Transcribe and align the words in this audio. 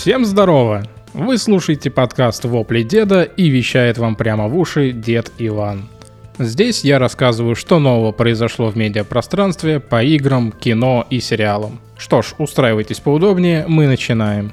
Всем 0.00 0.24
здорово! 0.24 0.82
Вы 1.12 1.36
слушаете 1.36 1.90
подкаст 1.90 2.46
«Вопли 2.46 2.82
деда» 2.82 3.22
и 3.22 3.50
вещает 3.50 3.98
вам 3.98 4.16
прямо 4.16 4.48
в 4.48 4.56
уши 4.56 4.92
дед 4.92 5.30
Иван. 5.36 5.90
Здесь 6.38 6.84
я 6.84 6.98
рассказываю, 6.98 7.54
что 7.54 7.78
нового 7.78 8.10
произошло 8.10 8.70
в 8.70 8.78
медиапространстве 8.78 9.78
по 9.78 10.02
играм, 10.02 10.52
кино 10.52 11.06
и 11.10 11.20
сериалам. 11.20 11.80
Что 11.98 12.22
ж, 12.22 12.32
устраивайтесь 12.38 12.98
поудобнее, 12.98 13.66
мы 13.68 13.86
начинаем. 13.86 14.52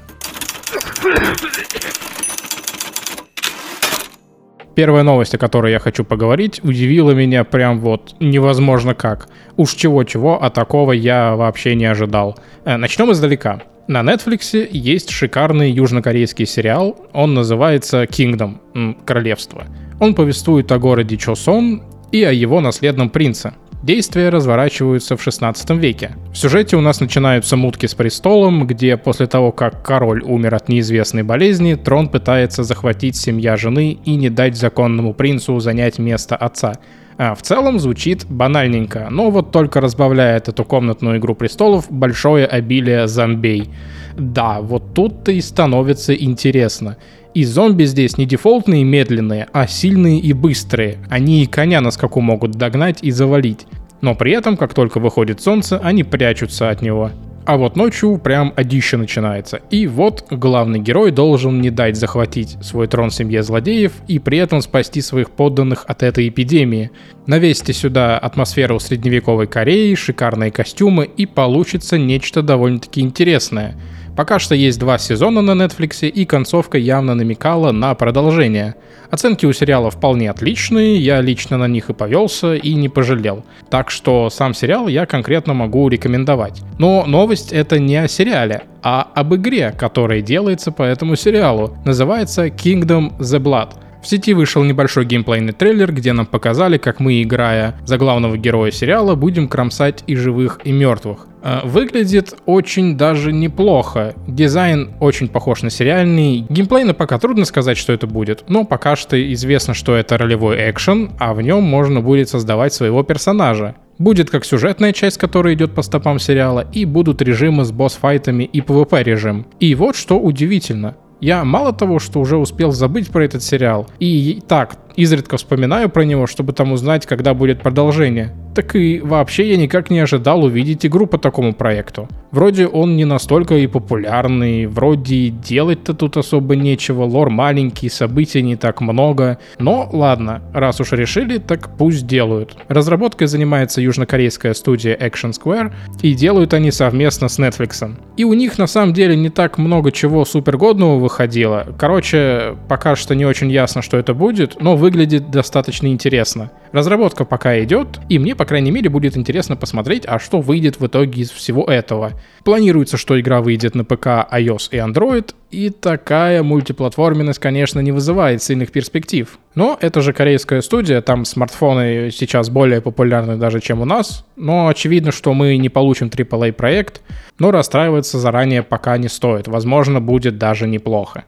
Первая 4.74 5.02
новость, 5.02 5.34
о 5.34 5.38
которой 5.38 5.72
я 5.72 5.78
хочу 5.78 6.04
поговорить, 6.04 6.62
удивила 6.62 7.12
меня 7.12 7.44
прям 7.44 7.80
вот 7.80 8.16
невозможно 8.20 8.94
как. 8.94 9.30
Уж 9.56 9.72
чего-чего, 9.72 10.42
а 10.42 10.50
такого 10.50 10.92
я 10.92 11.36
вообще 11.36 11.74
не 11.74 11.86
ожидал. 11.86 12.38
Э, 12.66 12.76
начнем 12.76 13.10
издалека. 13.12 13.62
На 13.88 14.02
Netflix 14.02 14.68
есть 14.70 15.08
шикарный 15.08 15.70
южнокорейский 15.70 16.44
сериал, 16.44 17.08
он 17.14 17.32
называется 17.32 18.02
Kingdom, 18.02 19.02
Королевство. 19.06 19.64
Он 19.98 20.14
повествует 20.14 20.70
о 20.72 20.78
городе 20.78 21.16
Чосон 21.16 21.82
и 22.12 22.22
о 22.22 22.30
его 22.30 22.60
наследном 22.60 23.08
принце. 23.08 23.54
Действия 23.88 24.28
разворачиваются 24.28 25.16
в 25.16 25.22
16 25.22 25.70
веке. 25.70 26.10
В 26.30 26.36
сюжете 26.36 26.76
у 26.76 26.82
нас 26.82 27.00
начинаются 27.00 27.56
мутки 27.56 27.86
с 27.86 27.94
престолом, 27.94 28.66
где 28.66 28.98
после 28.98 29.26
того, 29.26 29.50
как 29.50 29.82
король 29.82 30.22
умер 30.22 30.56
от 30.56 30.68
неизвестной 30.68 31.22
болезни, 31.22 31.72
трон 31.72 32.10
пытается 32.10 32.64
захватить 32.64 33.16
семья 33.16 33.56
жены 33.56 33.96
и 34.04 34.16
не 34.16 34.28
дать 34.28 34.58
законному 34.58 35.14
принцу 35.14 35.58
занять 35.58 35.98
место 35.98 36.36
отца. 36.36 36.74
А 37.16 37.34
в 37.34 37.40
целом 37.40 37.80
звучит 37.80 38.26
банальненько, 38.28 39.08
но 39.10 39.30
вот 39.30 39.52
только 39.52 39.80
разбавляет 39.80 40.50
эту 40.50 40.66
комнатную 40.66 41.16
игру 41.16 41.34
престолов 41.34 41.86
большое 41.88 42.44
обилие 42.44 43.08
зомбей. 43.08 43.70
Да, 44.18 44.60
вот 44.60 44.92
тут-то 44.92 45.32
и 45.32 45.40
становится 45.40 46.12
интересно. 46.14 46.98
И 47.34 47.44
зомби 47.44 47.84
здесь 47.84 48.18
не 48.18 48.26
дефолтные 48.26 48.84
медленные, 48.84 49.48
а 49.52 49.66
сильные 49.66 50.18
и 50.18 50.32
быстрые. 50.32 50.98
Они 51.08 51.42
и 51.42 51.46
коня 51.46 51.80
на 51.80 51.90
скаку 51.90 52.20
могут 52.20 52.52
догнать 52.52 52.98
и 53.02 53.10
завалить. 53.10 53.66
Но 54.00 54.14
при 54.14 54.32
этом, 54.32 54.56
как 54.56 54.74
только 54.74 55.00
выходит 55.00 55.40
солнце, 55.40 55.78
они 55.78 56.04
прячутся 56.04 56.70
от 56.70 56.82
него. 56.82 57.10
А 57.48 57.56
вот 57.56 57.76
ночью 57.76 58.18
прям 58.18 58.52
одище 58.56 58.98
начинается. 58.98 59.62
И 59.70 59.86
вот 59.86 60.26
главный 60.30 60.80
герой 60.80 61.10
должен 61.12 61.62
не 61.62 61.70
дать 61.70 61.96
захватить 61.96 62.58
свой 62.60 62.88
трон 62.88 63.10
семье 63.10 63.42
злодеев 63.42 63.92
и 64.06 64.18
при 64.18 64.36
этом 64.36 64.60
спасти 64.60 65.00
своих 65.00 65.30
подданных 65.30 65.84
от 65.86 66.02
этой 66.02 66.28
эпидемии. 66.28 66.90
Навесьте 67.26 67.72
сюда 67.72 68.18
атмосферу 68.18 68.78
средневековой 68.78 69.46
Кореи, 69.46 69.94
шикарные 69.94 70.50
костюмы 70.50 71.06
и 71.06 71.24
получится 71.24 71.96
нечто 71.96 72.42
довольно-таки 72.42 73.00
интересное– 73.00 73.76
Пока 74.18 74.40
что 74.40 74.56
есть 74.56 74.80
два 74.80 74.98
сезона 74.98 75.42
на 75.42 75.52
Netflix, 75.52 76.08
и 76.08 76.24
концовка 76.24 76.76
явно 76.76 77.14
намекала 77.14 77.70
на 77.70 77.94
продолжение. 77.94 78.74
Оценки 79.12 79.46
у 79.46 79.52
сериала 79.52 79.92
вполне 79.92 80.28
отличные, 80.28 80.96
я 80.96 81.20
лично 81.20 81.56
на 81.56 81.68
них 81.68 81.88
и 81.88 81.94
повелся, 81.94 82.56
и 82.56 82.74
не 82.74 82.88
пожалел. 82.88 83.44
Так 83.70 83.92
что 83.92 84.28
сам 84.28 84.54
сериал 84.54 84.88
я 84.88 85.06
конкретно 85.06 85.54
могу 85.54 85.88
рекомендовать. 85.88 86.62
Но 86.80 87.06
новость 87.06 87.52
это 87.52 87.78
не 87.78 87.94
о 87.94 88.08
сериале, 88.08 88.64
а 88.82 89.06
об 89.14 89.36
игре, 89.36 89.72
которая 89.78 90.20
делается 90.20 90.72
по 90.72 90.82
этому 90.82 91.14
сериалу. 91.14 91.76
Называется 91.84 92.48
Kingdom 92.48 93.16
The 93.20 93.38
Blood— 93.38 93.74
в 94.02 94.08
сети 94.08 94.34
вышел 94.34 94.64
небольшой 94.64 95.04
геймплейный 95.04 95.52
трейлер, 95.52 95.92
где 95.92 96.12
нам 96.12 96.26
показали, 96.26 96.76
как 96.78 96.98
мы, 96.98 97.22
играя 97.22 97.78
за 97.84 97.98
главного 97.98 98.36
героя 98.36 98.72
сериала, 98.72 99.14
будем 99.14 99.46
кромсать 99.46 100.02
и 100.08 100.16
живых, 100.16 100.60
и 100.64 100.72
мертвых. 100.72 101.27
Э, 101.48 101.60
выглядит 101.64 102.34
очень 102.44 102.96
даже 102.96 103.32
неплохо. 103.32 104.14
Дизайн 104.26 104.90
очень 105.00 105.28
похож 105.28 105.62
на 105.62 105.70
сериальный. 105.70 106.44
Геймплейно 106.48 106.92
пока 106.92 107.18
трудно 107.18 107.46
сказать, 107.46 107.78
что 107.78 107.92
это 107.92 108.06
будет, 108.06 108.44
но 108.48 108.64
пока 108.64 108.96
что 108.96 109.16
известно, 109.32 109.72
что 109.72 109.96
это 109.96 110.18
ролевой 110.18 110.70
экшен, 110.70 111.12
а 111.18 111.32
в 111.32 111.40
нем 111.40 111.62
можно 111.62 112.00
будет 112.00 112.28
создавать 112.28 112.74
своего 112.74 113.02
персонажа. 113.02 113.76
Будет 113.98 114.30
как 114.30 114.44
сюжетная 114.44 114.92
часть, 114.92 115.16
которая 115.18 115.54
идет 115.54 115.74
по 115.74 115.82
стопам 115.82 116.18
сериала, 116.18 116.66
и 116.72 116.84
будут 116.84 117.22
режимы 117.22 117.64
с 117.64 117.72
босс-файтами 117.72 118.44
и 118.44 118.60
PvP 118.60 119.02
режим. 119.02 119.46
И 119.58 119.74
вот 119.74 119.96
что 119.96 120.20
удивительно. 120.20 120.96
Я 121.20 121.44
мало 121.44 121.72
того, 121.72 121.98
что 121.98 122.20
уже 122.20 122.36
успел 122.36 122.70
забыть 122.70 123.08
про 123.08 123.24
этот 123.24 123.42
сериал, 123.42 123.88
и 123.98 124.40
так 124.46 124.76
изредка 124.98 125.36
вспоминаю 125.36 125.88
про 125.88 126.02
него, 126.02 126.26
чтобы 126.26 126.52
там 126.52 126.72
узнать, 126.72 127.06
когда 127.06 127.32
будет 127.32 127.62
продолжение 127.62 128.34
так 128.58 128.74
и 128.74 128.98
вообще 128.98 129.50
я 129.50 129.56
никак 129.56 129.88
не 129.88 130.00
ожидал 130.00 130.42
увидеть 130.42 130.84
игру 130.84 131.06
по 131.06 131.16
такому 131.16 131.54
проекту. 131.54 132.08
Вроде 132.32 132.66
он 132.66 132.96
не 132.96 133.04
настолько 133.04 133.54
и 133.54 133.68
популярный, 133.68 134.66
вроде 134.66 135.28
делать-то 135.28 135.94
тут 135.94 136.16
особо 136.16 136.56
нечего, 136.56 137.04
лор 137.04 137.30
маленький, 137.30 137.88
событий 137.88 138.42
не 138.42 138.56
так 138.56 138.80
много. 138.80 139.38
Но 139.60 139.88
ладно, 139.92 140.42
раз 140.52 140.80
уж 140.80 140.90
решили, 140.90 141.38
так 141.38 141.76
пусть 141.78 142.04
делают. 142.08 142.56
Разработкой 142.66 143.28
занимается 143.28 143.80
южнокорейская 143.80 144.54
студия 144.54 144.96
Action 144.96 145.30
Square, 145.30 145.72
и 146.02 146.12
делают 146.12 146.52
они 146.52 146.72
совместно 146.72 147.28
с 147.28 147.38
Netflix. 147.38 147.94
И 148.16 148.24
у 148.24 148.34
них 148.34 148.58
на 148.58 148.66
самом 148.66 148.92
деле 148.92 149.14
не 149.14 149.30
так 149.30 149.56
много 149.56 149.92
чего 149.92 150.24
супергодного 150.24 150.98
выходило. 150.98 151.68
Короче, 151.78 152.56
пока 152.68 152.96
что 152.96 153.14
не 153.14 153.24
очень 153.24 153.52
ясно, 153.52 153.82
что 153.82 153.96
это 153.96 154.14
будет, 154.14 154.60
но 154.60 154.76
выглядит 154.88 155.30
достаточно 155.30 155.88
интересно. 155.88 156.50
Разработка 156.72 157.26
пока 157.26 157.62
идет, 157.62 158.00
и 158.08 158.18
мне, 158.18 158.34
по 158.34 158.46
крайней 158.46 158.70
мере, 158.70 158.88
будет 158.88 159.18
интересно 159.18 159.54
посмотреть, 159.54 160.04
а 160.06 160.18
что 160.18 160.40
выйдет 160.40 160.80
в 160.80 160.86
итоге 160.86 161.20
из 161.20 161.30
всего 161.30 161.64
этого. 161.64 162.12
Планируется, 162.42 162.96
что 162.96 163.20
игра 163.20 163.42
выйдет 163.42 163.74
на 163.74 163.84
ПК, 163.84 164.06
iOS 164.32 164.68
и 164.70 164.76
Android, 164.76 165.34
и 165.50 165.68
такая 165.68 166.42
мультиплатформенность, 166.42 167.38
конечно, 167.38 167.80
не 167.80 167.92
вызывает 167.92 168.42
сильных 168.42 168.72
перспектив. 168.72 169.38
Но 169.54 169.76
это 169.78 170.00
же 170.00 170.14
корейская 170.14 170.62
студия, 170.62 171.02
там 171.02 171.26
смартфоны 171.26 172.10
сейчас 172.10 172.48
более 172.48 172.80
популярны 172.80 173.36
даже, 173.36 173.60
чем 173.60 173.82
у 173.82 173.84
нас. 173.84 174.24
Но 174.36 174.68
очевидно, 174.68 175.12
что 175.12 175.34
мы 175.34 175.58
не 175.58 175.68
получим 175.68 176.06
AAA 176.06 176.52
проект, 176.52 177.02
но 177.38 177.50
расстраиваться 177.50 178.18
заранее 178.18 178.62
пока 178.62 178.96
не 178.96 179.08
стоит. 179.08 179.48
Возможно, 179.48 180.00
будет 180.00 180.38
даже 180.38 180.66
неплохо. 180.66 181.24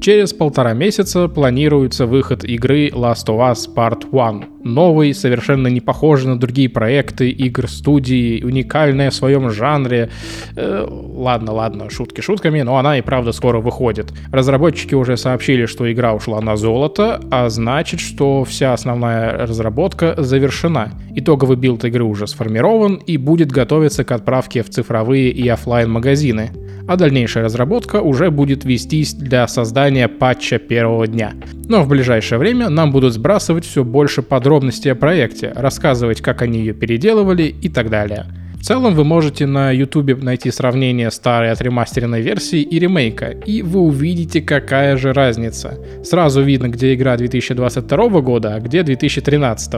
Через 0.00 0.32
полтора 0.32 0.72
месяца 0.72 1.28
планируется 1.28 2.06
выход 2.06 2.42
игры 2.42 2.88
Last 2.88 3.26
of 3.26 3.52
Us 3.52 3.68
Part 3.74 4.06
1. 4.10 4.46
Новый, 4.64 5.12
совершенно 5.12 5.68
не 5.68 5.82
похожий 5.82 6.30
на 6.30 6.40
другие 6.40 6.70
проекты 6.70 7.28
игр 7.28 7.68
студии, 7.68 8.42
уникальная 8.42 9.10
в 9.10 9.14
своем 9.14 9.50
жанре. 9.50 10.08
Э, 10.56 10.86
ладно, 10.88 11.52
ладно, 11.52 11.90
шутки 11.90 12.22
шутками, 12.22 12.62
но 12.62 12.78
она 12.78 12.96
и 12.96 13.02
правда 13.02 13.32
скоро 13.32 13.60
выходит. 13.60 14.10
Разработчики 14.32 14.94
уже 14.94 15.18
сообщили, 15.18 15.66
что 15.66 15.90
игра 15.92 16.14
ушла 16.14 16.40
на 16.40 16.56
золото, 16.56 17.20
а 17.30 17.50
значит, 17.50 18.00
что 18.00 18.44
вся 18.44 18.72
основная 18.72 19.46
разработка 19.46 20.14
завершена. 20.16 20.92
Итоговый 21.14 21.58
билд 21.58 21.84
игры 21.84 22.04
уже 22.04 22.26
сформирован 22.26 22.94
и 22.94 23.18
будет 23.18 23.52
готовиться 23.52 24.04
к 24.04 24.12
отправке 24.12 24.62
в 24.62 24.70
цифровые 24.70 25.30
и 25.30 25.46
офлайн 25.46 25.90
магазины 25.90 26.52
а 26.90 26.96
дальнейшая 26.96 27.44
разработка 27.44 28.00
уже 28.02 28.32
будет 28.32 28.64
вестись 28.64 29.14
для 29.14 29.46
создания 29.46 30.08
патча 30.08 30.58
первого 30.58 31.06
дня. 31.06 31.34
Но 31.68 31.84
в 31.84 31.88
ближайшее 31.88 32.40
время 32.40 32.68
нам 32.68 32.90
будут 32.90 33.14
сбрасывать 33.14 33.64
все 33.64 33.84
больше 33.84 34.22
подробностей 34.22 34.90
о 34.90 34.96
проекте, 34.96 35.52
рассказывать, 35.54 36.20
как 36.20 36.42
они 36.42 36.58
ее 36.58 36.74
переделывали 36.74 37.44
и 37.44 37.68
так 37.68 37.90
далее. 37.90 38.26
В 38.60 38.62
целом 38.62 38.94
вы 38.94 39.04
можете 39.04 39.46
на 39.46 39.70
YouTube 39.70 40.22
найти 40.22 40.50
сравнение 40.50 41.10
старой 41.10 41.50
отремастеренной 41.50 42.20
версии 42.20 42.60
и 42.60 42.78
ремейка, 42.78 43.28
и 43.28 43.62
вы 43.62 43.80
увидите, 43.80 44.42
какая 44.42 44.98
же 44.98 45.14
разница. 45.14 45.78
Сразу 46.04 46.42
видно, 46.42 46.68
где 46.68 46.92
игра 46.94 47.16
2022 47.16 48.20
года, 48.20 48.54
а 48.54 48.60
где 48.60 48.82
2013. 48.82 49.72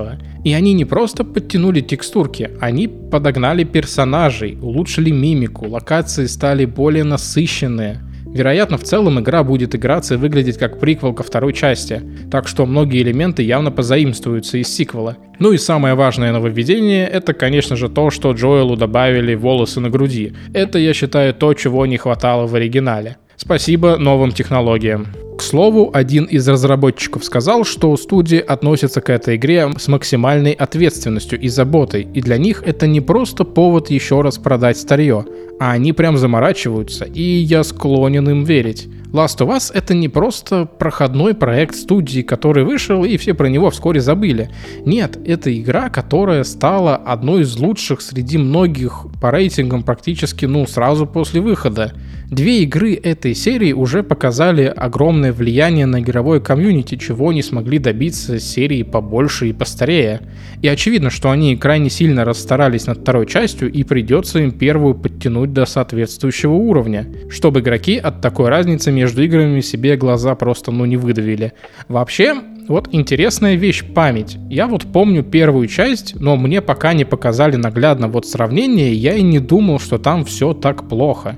И 0.44 0.52
они 0.52 0.72
не 0.72 0.84
просто 0.84 1.22
подтянули 1.22 1.80
текстурки, 1.80 2.50
они 2.60 2.88
подогнали 2.88 3.62
персонажей, 3.62 4.58
улучшили 4.60 5.12
мимику, 5.12 5.68
локации 5.68 6.26
стали 6.26 6.64
более 6.64 7.04
насыщенные. 7.04 8.00
Вероятно, 8.32 8.78
в 8.78 8.82
целом 8.82 9.20
игра 9.20 9.44
будет 9.44 9.74
играться 9.74 10.14
и 10.14 10.16
выглядеть 10.16 10.56
как 10.56 10.80
приквел 10.80 11.12
ко 11.12 11.22
второй 11.22 11.52
части, 11.52 12.02
так 12.30 12.48
что 12.48 12.64
многие 12.64 13.02
элементы 13.02 13.42
явно 13.42 13.70
позаимствуются 13.70 14.58
из 14.58 14.68
сиквела. 14.74 15.16
Ну 15.38 15.52
и 15.52 15.58
самое 15.58 15.94
важное 15.94 16.32
нововведение— 16.32 17.06
это, 17.12 17.34
конечно 17.34 17.76
же, 17.76 17.88
то, 17.88 18.10
что 18.10 18.32
Джоэлу 18.32 18.76
добавили 18.76 19.34
волосы 19.34 19.80
на 19.80 19.90
груди. 19.90 20.32
Это, 20.54 20.78
я 20.78 20.94
считаю, 20.94 21.34
то, 21.34 21.52
чего 21.54 21.84
не 21.84 21.98
хватало 21.98 22.46
в 22.46 22.54
оригинале. 22.54 23.16
Спасибо 23.36 23.96
новым 23.98 24.32
технологиям. 24.32 25.08
К 25.42 25.44
слову, 25.44 25.90
один 25.92 26.26
из 26.26 26.48
разработчиков 26.48 27.24
сказал, 27.24 27.64
что 27.64 27.96
студия 27.96 28.40
относится 28.40 29.00
к 29.00 29.10
этой 29.10 29.34
игре 29.34 29.68
с 29.76 29.88
максимальной 29.88 30.52
ответственностью 30.52 31.38
и 31.40 31.48
заботой, 31.48 32.06
и 32.14 32.20
для 32.22 32.38
них 32.38 32.62
это 32.64 32.86
не 32.86 33.00
просто 33.00 33.42
повод 33.42 33.90
еще 33.90 34.20
раз 34.20 34.38
продать 34.38 34.78
старье, 34.78 35.26
а 35.58 35.72
они 35.72 35.92
прям 35.92 36.16
заморачиваются, 36.16 37.06
и 37.06 37.22
я 37.22 37.64
склонен 37.64 38.30
им 38.30 38.44
верить. 38.44 38.88
Last 39.12 39.40
of 39.40 39.54
Us 39.54 39.70
это 39.74 39.92
не 39.92 40.08
просто 40.08 40.64
проходной 40.64 41.34
проект 41.34 41.74
студии, 41.74 42.22
который 42.22 42.64
вышел 42.64 43.04
и 43.04 43.18
все 43.18 43.34
про 43.34 43.48
него 43.48 43.68
вскоре 43.68 44.00
забыли. 44.00 44.50
Нет, 44.86 45.18
это 45.26 45.54
игра, 45.54 45.90
которая 45.90 46.44
стала 46.44 46.96
одной 46.96 47.42
из 47.42 47.54
лучших 47.58 48.00
среди 48.00 48.38
многих 48.38 49.04
по 49.20 49.30
рейтингам 49.30 49.82
практически 49.82 50.46
ну 50.46 50.66
сразу 50.66 51.06
после 51.06 51.42
выхода. 51.42 51.92
Две 52.30 52.62
игры 52.62 52.94
этой 52.94 53.34
серии 53.34 53.74
уже 53.74 54.02
показали 54.02 54.64
огромное 54.64 55.31
влияние 55.32 55.86
на 55.86 56.00
игровое 56.00 56.40
комьюнити, 56.40 56.96
чего 56.96 57.32
не 57.32 57.42
смогли 57.42 57.78
добиться 57.78 58.38
серии 58.38 58.82
побольше 58.82 59.48
и 59.48 59.52
постарее. 59.52 60.20
И 60.60 60.68
очевидно, 60.68 61.10
что 61.10 61.30
они 61.30 61.56
крайне 61.56 61.90
сильно 61.90 62.24
расстарались 62.24 62.86
над 62.86 62.98
второй 62.98 63.26
частью 63.26 63.70
и 63.72 63.82
придется 63.84 64.38
им 64.38 64.52
первую 64.52 64.94
подтянуть 64.94 65.52
до 65.52 65.66
соответствующего 65.66 66.52
уровня, 66.52 67.06
чтобы 67.30 67.60
игроки 67.60 67.96
от 67.96 68.20
такой 68.20 68.48
разницы 68.48 68.92
между 68.92 69.22
играми 69.22 69.60
себе 69.60 69.96
глаза 69.96 70.34
просто 70.34 70.70
ну 70.70 70.84
не 70.84 70.96
выдавили. 70.96 71.52
Вообще, 71.88 72.34
вот 72.68 72.88
интересная 72.92 73.56
вещь 73.56 73.82
память. 73.84 74.38
Я 74.48 74.68
вот 74.68 74.84
помню 74.92 75.24
первую 75.24 75.66
часть, 75.66 76.14
но 76.20 76.36
мне 76.36 76.62
пока 76.62 76.92
не 76.92 77.04
показали 77.04 77.56
наглядно 77.56 78.08
вот 78.08 78.26
сравнение, 78.26 78.94
я 78.94 79.14
и 79.14 79.22
не 79.22 79.40
думал, 79.40 79.80
что 79.80 79.98
там 79.98 80.24
все 80.24 80.54
так 80.54 80.88
плохо. 80.88 81.36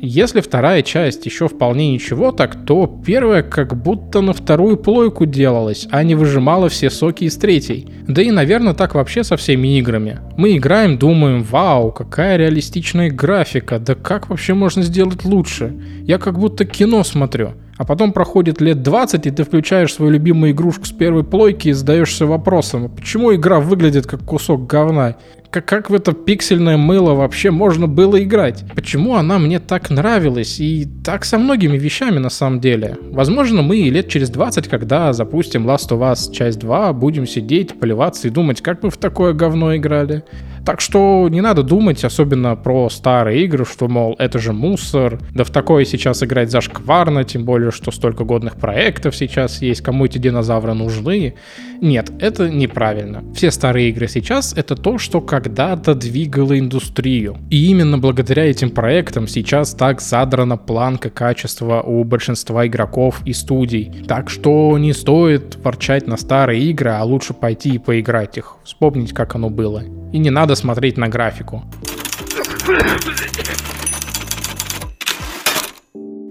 Если 0.00 0.40
вторая 0.40 0.82
часть 0.82 1.26
еще 1.26 1.48
вполне 1.48 1.92
ничего 1.92 2.32
так, 2.32 2.64
то 2.64 2.86
первая 3.04 3.42
как 3.42 3.80
будто 3.80 4.20
на 4.20 4.32
вторую 4.32 4.76
плойку 4.76 5.26
делалась, 5.26 5.86
а 5.90 6.02
не 6.02 6.14
выжимала 6.14 6.68
все 6.68 6.90
соки 6.90 7.24
из 7.24 7.36
третьей. 7.36 7.86
Да 8.06 8.22
и, 8.22 8.30
наверное, 8.30 8.74
так 8.74 8.94
вообще 8.94 9.24
со 9.24 9.36
всеми 9.36 9.78
играми. 9.78 10.20
Мы 10.36 10.56
играем, 10.56 10.98
думаем, 10.98 11.42
вау, 11.42 11.92
какая 11.92 12.36
реалистичная 12.36 13.10
графика, 13.10 13.78
да 13.78 13.94
как 13.94 14.30
вообще 14.30 14.54
можно 14.54 14.82
сделать 14.82 15.24
лучше? 15.24 15.74
Я 16.02 16.18
как 16.18 16.38
будто 16.38 16.64
кино 16.64 17.04
смотрю. 17.04 17.52
А 17.78 17.84
потом 17.84 18.12
проходит 18.12 18.60
лет 18.60 18.82
20, 18.82 19.26
и 19.26 19.30
ты 19.30 19.44
включаешь 19.44 19.94
свою 19.94 20.10
любимую 20.10 20.50
игрушку 20.50 20.84
с 20.84 20.90
первой 20.90 21.22
плойки 21.22 21.68
и 21.68 21.72
задаешься 21.72 22.26
вопросом, 22.26 22.90
почему 22.90 23.32
игра 23.34 23.60
выглядит 23.60 24.06
как 24.06 24.24
кусок 24.24 24.66
говна? 24.66 25.14
Как, 25.50 25.64
как 25.64 25.88
в 25.88 25.94
это 25.94 26.12
пиксельное 26.12 26.76
мыло 26.76 27.14
вообще 27.14 27.50
можно 27.50 27.86
было 27.86 28.22
играть? 28.22 28.64
Почему 28.74 29.14
она 29.14 29.38
мне 29.38 29.60
так 29.60 29.90
нравилась? 29.90 30.58
И 30.60 30.86
так 31.04 31.24
со 31.24 31.38
многими 31.38 31.78
вещами 31.78 32.18
на 32.18 32.28
самом 32.28 32.60
деле. 32.60 32.98
Возможно, 33.12 33.62
мы 33.62 33.76
лет 33.76 34.08
через 34.08 34.28
20, 34.28 34.68
когда 34.68 35.12
запустим 35.12 35.66
Last 35.66 35.88
of 35.90 36.00
Us 36.00 36.32
часть 36.32 36.58
2, 36.58 36.92
будем 36.92 37.26
сидеть, 37.26 37.78
поливаться 37.78 38.28
и 38.28 38.30
думать, 38.30 38.60
как 38.60 38.82
мы 38.82 38.90
в 38.90 38.98
такое 38.98 39.32
говно 39.32 39.74
играли. 39.76 40.24
Так 40.68 40.82
что 40.82 41.28
не 41.30 41.40
надо 41.40 41.62
думать, 41.62 42.04
особенно 42.04 42.54
про 42.54 42.90
старые 42.90 43.42
игры, 43.42 43.64
что, 43.64 43.88
мол, 43.88 44.14
это 44.18 44.38
же 44.38 44.52
мусор, 44.52 45.18
да 45.34 45.44
в 45.44 45.50
такое 45.50 45.86
сейчас 45.86 46.22
играть 46.22 46.50
зашкварно, 46.50 47.24
тем 47.24 47.46
более, 47.46 47.70
что 47.70 47.90
столько 47.90 48.24
годных 48.24 48.56
проектов 48.56 49.16
сейчас 49.16 49.62
есть, 49.62 49.80
кому 49.80 50.04
эти 50.04 50.18
динозавры 50.18 50.74
нужны. 50.74 51.36
Нет, 51.80 52.10
это 52.18 52.48
неправильно. 52.48 53.24
Все 53.34 53.50
старые 53.50 53.90
игры 53.90 54.08
сейчас— 54.08 54.52
это 54.56 54.74
то, 54.74 54.98
что 54.98 55.20
когда-то 55.20 55.94
двигало 55.94 56.58
индустрию. 56.58 57.36
И 57.50 57.66
именно 57.66 57.98
благодаря 57.98 58.44
этим 58.44 58.70
проектам 58.70 59.28
сейчас 59.28 59.74
так 59.74 60.00
задрана 60.00 60.56
планка 60.56 61.10
качества 61.10 61.82
у 61.82 62.02
большинства 62.04 62.66
игроков 62.66 63.20
и 63.24 63.32
студий. 63.32 63.92
Так 64.08 64.28
что 64.28 64.76
не 64.78 64.92
стоит 64.92 65.56
ворчать 65.62 66.06
на 66.06 66.16
старые 66.16 66.62
игры, 66.64 66.90
а 66.90 67.04
лучше 67.04 67.32
пойти 67.32 67.74
и 67.74 67.78
поиграть 67.78 68.38
их, 68.38 68.56
вспомнить, 68.64 69.12
как 69.12 69.34
оно 69.34 69.50
было. 69.50 69.82
И 70.12 70.18
не 70.18 70.30
надо 70.30 70.54
смотреть 70.54 70.96
на 70.96 71.08
графику. 71.08 71.64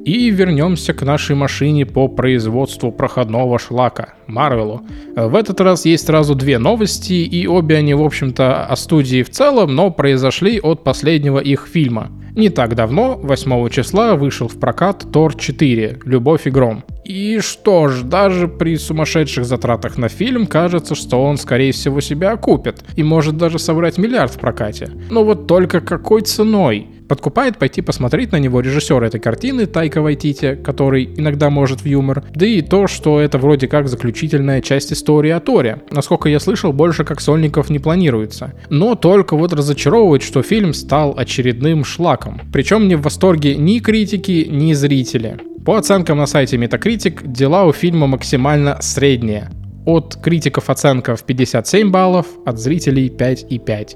И 0.07 0.29
вернемся 0.29 0.93
к 0.93 1.01
нашей 1.01 1.35
машине 1.35 1.85
по 1.85 2.07
производству 2.07 2.93
проходного 2.93 3.59
шлака, 3.59 4.13
Марвелу. 4.25 4.83
В 5.17 5.35
этот 5.35 5.59
раз 5.59 5.83
есть 5.83 6.05
сразу 6.05 6.33
две 6.33 6.59
новости, 6.59 7.11
и 7.11 7.45
обе 7.45 7.75
они, 7.75 7.93
в 7.93 8.01
общем-то, 8.01 8.67
о 8.67 8.75
студии 8.77 9.21
в 9.21 9.29
целом, 9.29 9.75
но 9.75 9.91
произошли 9.91 10.61
от 10.61 10.85
последнего 10.85 11.39
их 11.39 11.67
фильма. 11.67 12.09
Не 12.37 12.47
так 12.47 12.75
давно, 12.75 13.19
8 13.21 13.69
числа, 13.69 14.15
вышел 14.15 14.47
в 14.47 14.57
прокат 14.57 15.05
Тор 15.11 15.35
4 15.35 15.99
«Любовь 16.05 16.47
и 16.47 16.51
гром». 16.51 16.85
И 17.03 17.39
что 17.39 17.89
ж, 17.89 18.03
даже 18.03 18.47
при 18.47 18.77
сумасшедших 18.77 19.43
затратах 19.43 19.97
на 19.97 20.07
фильм 20.07 20.47
кажется, 20.47 20.95
что 20.95 21.21
он 21.21 21.35
скорее 21.35 21.73
всего 21.73 21.99
себя 21.99 22.31
окупит 22.31 22.81
и 22.95 23.03
может 23.03 23.35
даже 23.35 23.59
собрать 23.59 23.97
миллиард 23.97 24.31
в 24.31 24.39
прокате. 24.39 24.89
Но 25.09 25.25
вот 25.25 25.47
только 25.47 25.81
какой 25.81 26.21
ценой? 26.21 26.87
Подкупает 27.07 27.57
пойти 27.57 27.81
посмотреть 27.81 28.31
на 28.31 28.37
него 28.37 28.59
режиссер 28.59 29.01
этой 29.03 29.19
картины 29.19 29.65
Тайка 29.65 30.01
Вайтити, 30.01 30.55
который 30.55 31.05
иногда 31.15 31.49
может 31.49 31.81
в 31.81 31.85
юмор, 31.85 32.23
да 32.33 32.45
и 32.45 32.61
то, 32.61 32.87
что 32.87 33.19
это 33.19 33.37
вроде 33.37 33.67
как 33.67 33.87
заключительная 33.87 34.61
часть 34.61 34.91
истории 34.91 35.31
о 35.31 35.39
Торе. 35.39 35.81
Насколько 35.91 36.29
я 36.29 36.39
слышал, 36.39 36.73
больше 36.73 37.03
как 37.05 37.21
сольников 37.21 37.69
не 37.69 37.79
планируется. 37.79 38.53
Но 38.69 38.95
только 38.95 39.37
вот 39.37 39.53
разочаровывает, 39.53 40.23
что 40.23 40.41
фильм 40.41 40.73
стал 40.73 41.13
очередным 41.17 41.85
шлаком. 41.85 42.41
Причем 42.51 42.87
не 42.87 42.95
в 42.95 43.01
восторге 43.01 43.55
ни 43.55 43.79
критики, 43.79 44.47
ни 44.49 44.73
зрители. 44.73 45.37
По 45.65 45.77
оценкам 45.77 46.17
на 46.17 46.27
сайте 46.27 46.57
Metacritic, 46.57 47.27
дела 47.27 47.65
у 47.65 47.73
фильма 47.73 48.07
максимально 48.07 48.77
средние. 48.81 49.49
От 49.87 50.17
критиков 50.21 50.69
оценка 50.69 51.15
в 51.15 51.23
57 51.23 51.91
баллов, 51.91 52.25
от 52.45 52.59
зрителей 52.59 53.07
5,5. 53.07 53.95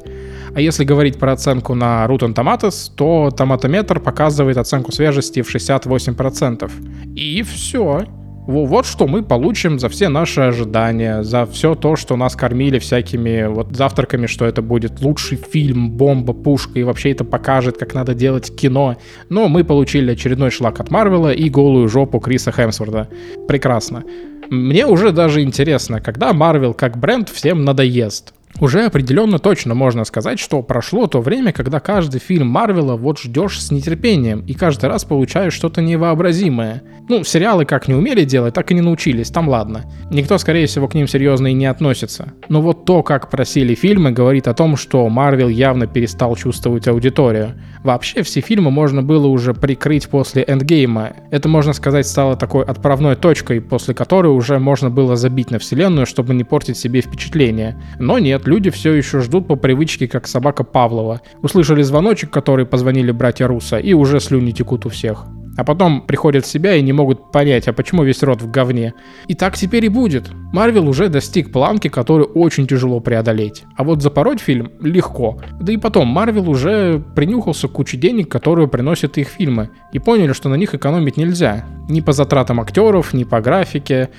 А 0.56 0.62
если 0.62 0.86
говорить 0.86 1.20
про 1.20 1.34
оценку 1.34 1.76
на 1.76 2.06
Rotten 2.06 2.34
Tomatoes, 2.34 2.92
то 2.96 3.30
томатометр 3.30 4.00
показывает 4.00 4.56
оценку 4.56 4.94
свежести 4.94 5.42
в 5.42 5.54
68%. 5.54 6.72
И 7.14 7.44
все. 7.44 8.06
Вот 8.48 8.88
что 8.88 9.08
мы 9.08 9.22
получим 9.22 9.78
за 9.78 9.88
все 9.88 10.10
наши 10.10 10.42
ожидания, 10.42 11.22
за 11.22 11.46
все 11.46 11.76
то, 11.76 11.96
что 11.96 12.16
нас 12.16 12.36
кормили 12.36 12.80
всякими 12.80 13.46
вот 13.46 13.76
завтраками, 13.76 14.26
что 14.26 14.46
это 14.46 14.64
будет 14.64 15.00
лучший 15.02 15.38
фильм, 15.38 15.92
бомба, 15.92 16.34
пушка, 16.34 16.80
и 16.80 16.84
вообще 16.84 17.12
это 17.12 17.24
покажет, 17.24 17.78
как 17.78 17.94
надо 17.94 18.16
делать 18.16 18.56
кино. 18.56 18.98
Но 19.30 19.48
мы 19.48 19.64
получили 19.64 20.12
очередной 20.12 20.50
шлак 20.50 20.80
от 20.80 20.90
Марвела 20.90 21.32
и 21.32 21.50
голую 21.50 21.88
жопу 21.88 22.20
Криса 22.20 22.52
Хемсворда. 22.52 23.10
Прекрасно. 23.48 24.04
Мне 24.50 24.88
уже 24.88 25.12
даже 25.12 25.44
интересно, 25.44 26.02
когда 26.02 26.34
Марвел 26.34 26.74
как 26.74 26.98
бренд 26.98 27.30
всем 27.30 27.64
надоест. 27.64 28.34
Уже 28.60 28.86
определенно 28.86 29.40
точно 29.40 29.74
можно 29.74 30.04
сказать, 30.04 30.40
что 30.40 30.62
прошло 30.62 31.08
то 31.08 31.22
время, 31.22 31.52
когда 31.52 31.80
каждый 31.80 32.20
фильм 32.20 32.48
Марвела 32.48 32.96
вот 32.96 33.20
ждешь 33.20 33.62
с 33.62 33.72
нетерпением 33.72 34.46
и 34.46 34.54
каждый 34.54 34.88
раз 34.88 35.04
получаешь 35.04 35.54
что-то 35.54 35.82
невообразимое. 35.82 36.84
Ну, 37.10 37.24
сериалы 37.24 37.66
как 37.66 37.88
не 37.88 37.96
умели 37.96 38.24
делать, 38.24 38.54
так 38.54 38.72
и 38.72 38.74
не 38.74 38.82
научились, 38.82 39.30
там 39.30 39.50
ладно. 39.50 39.86
Никто, 40.12 40.38
скорее 40.38 40.68
всего, 40.68 40.88
к 40.88 40.94
ним 40.94 41.08
серьезно 41.08 41.48
и 41.48 41.54
не 41.54 41.66
относится. 41.66 42.34
Но 42.50 42.62
вот 42.62 42.86
то, 42.86 43.04
как 43.04 43.30
просили 43.30 43.76
фильмы, 43.76 44.12
говорит 44.12 44.48
о 44.48 44.54
том, 44.54 44.76
что 44.76 45.08
Марвел 45.10 45.50
явно 45.50 45.88
перестал 45.88 46.36
чувствовать 46.36 46.88
аудиторию. 46.88 47.56
Вообще, 47.84 48.22
все 48.24 48.42
фильмы 48.42 48.72
можно 48.72 49.02
было 49.02 49.28
уже 49.28 49.54
прикрыть 49.54 50.08
после 50.08 50.44
Эндгейма. 50.48 51.14
Это, 51.32 51.50
можно 51.50 51.74
сказать, 51.74 52.08
стало 52.08 52.36
такой 52.36 52.64
отправной 52.64 53.16
точкой, 53.16 53.60
после 53.60 53.94
которой 53.94 54.28
уже 54.28 54.60
можно 54.60 54.90
было 54.90 55.16
забить 55.16 55.52
на 55.52 55.60
вселенную, 55.60 56.06
чтобы 56.06 56.34
не 56.34 56.44
портить 56.44 56.78
себе 56.78 57.02
впечатление. 57.02 57.82
Но 58.00 58.20
нет, 58.20 58.41
нет, 58.42 58.48
люди 58.48 58.70
все 58.72 58.94
еще 58.94 59.22
ждут 59.22 59.48
по 59.48 59.56
привычке, 59.56 60.08
как 60.08 60.28
собака 60.28 60.64
Павлова. 60.64 61.22
Услышали 61.44 61.84
звоночек, 61.84 62.32
который 62.32 62.66
позвонили 62.66 63.12
братья 63.12 63.48
Руса, 63.48 63.78
и 63.78 63.94
уже 63.94 64.20
слюни 64.20 64.52
текут 64.52 64.86
у 64.86 64.90
всех 64.90 65.28
а 65.58 65.64
потом 65.64 66.02
приходят 66.02 66.46
в 66.46 66.50
себя 66.50 66.76
и 66.76 66.82
не 66.82 66.94
могут 66.94 67.32
понять, 67.32 67.68
а 67.68 67.74
почему 67.74 68.04
весь 68.04 68.24
рот 68.24 68.42
в 68.42 68.50
говне. 68.50 68.94
И 69.28 69.36
так 69.36 69.58
теперь 69.58 69.86
и 69.86 69.90
будет. 69.90 70.32
Марвел 70.54 70.88
уже 70.88 71.10
достиг 71.10 71.52
планки, 71.52 71.88
которую 71.88 72.30
очень 72.30 72.68
тяжело 72.68 73.00
преодолеть. 73.00 73.64
А 73.76 73.84
вот 73.84 74.02
запороть 74.02 74.40
фильм 74.40 74.72
легко. 74.80 75.40
Да 75.60 75.74
и 75.74 75.78
потом, 75.78 76.08
Марвел 76.08 76.50
уже 76.50 77.04
принюхался 77.16 77.68
к 77.68 77.74
куче 77.74 77.98
денег, 77.98 78.30
которые 78.30 78.68
приносят 78.68 79.18
их 79.18 79.28
фильмы, 79.28 79.70
и 79.92 80.00
поняли, 80.00 80.34
что 80.34 80.50
на 80.50 80.56
них 80.56 80.74
экономить 80.74 81.18
нельзя. 81.18 81.66
Ни 81.92 82.00
по 82.00 82.14
затратам 82.14 82.62
актеров, 82.62 83.14
ни 83.14 83.26
по 83.26 83.42
графике. 83.42 84.10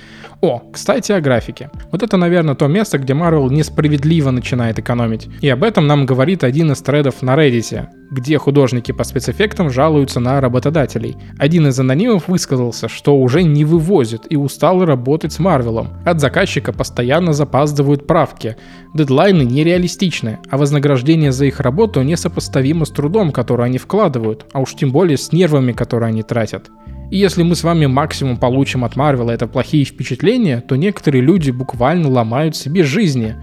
О, 0.42 0.60
кстати, 0.70 1.12
о 1.12 1.22
графике. 1.22 1.70
Вот 1.90 2.02
это, 2.02 2.18
наверное, 2.18 2.54
то 2.54 2.66
место, 2.66 2.98
где 2.98 3.14
Марвел 3.14 3.48
несправедливо 3.48 4.30
начинает 4.30 4.78
экономить. 4.78 5.28
И 5.40 5.48
об 5.48 5.64
этом 5.64 5.86
нам 5.86 6.04
говорит 6.04 6.44
один 6.44 6.72
из 6.72 6.82
тредов 6.82 7.22
на 7.22 7.34
Reddit, 7.34 7.86
где 8.10 8.36
художники 8.36 8.92
по 8.92 9.04
спецэффектам 9.04 9.70
жалуются 9.70 10.20
на 10.20 10.38
работодателей. 10.42 11.16
Один 11.38 11.66
из 11.68 11.80
анонимов 11.80 12.28
высказался, 12.28 12.88
что 12.88 13.16
уже 13.16 13.42
не 13.42 13.64
вывозит 13.64 14.26
и 14.28 14.36
устал 14.36 14.84
работать 14.84 15.32
с 15.32 15.38
Марвелом. 15.38 15.94
От 16.04 16.20
заказчика 16.20 16.74
постоянно 16.74 17.32
запаздывают 17.32 18.06
правки. 18.06 18.58
Дедлайны 18.92 19.44
нереалистичны, 19.44 20.40
а 20.50 20.58
вознаграждение 20.58 21.32
за 21.32 21.46
их 21.46 21.60
работу 21.60 22.02
несопоставимо 22.02 22.84
с 22.84 22.90
трудом, 22.90 23.32
который 23.32 23.64
они 23.64 23.78
вкладывают, 23.78 24.44
а 24.52 24.60
уж 24.60 24.74
тем 24.74 24.92
более 24.92 25.16
с 25.16 25.32
нервами, 25.32 25.72
которые 25.72 26.08
они 26.08 26.22
тратят. 26.22 26.70
И 27.12 27.18
если 27.18 27.42
мы 27.42 27.54
с 27.56 27.62
вами 27.62 27.84
максимум 27.84 28.38
получим 28.38 28.86
от 28.86 28.96
Марвела 28.96 29.32
это 29.32 29.46
плохие 29.46 29.84
впечатления, 29.84 30.62
то 30.66 30.76
некоторые 30.76 31.20
люди 31.20 31.50
буквально 31.50 32.08
ломают 32.08 32.56
себе 32.56 32.84
жизни 32.84 33.36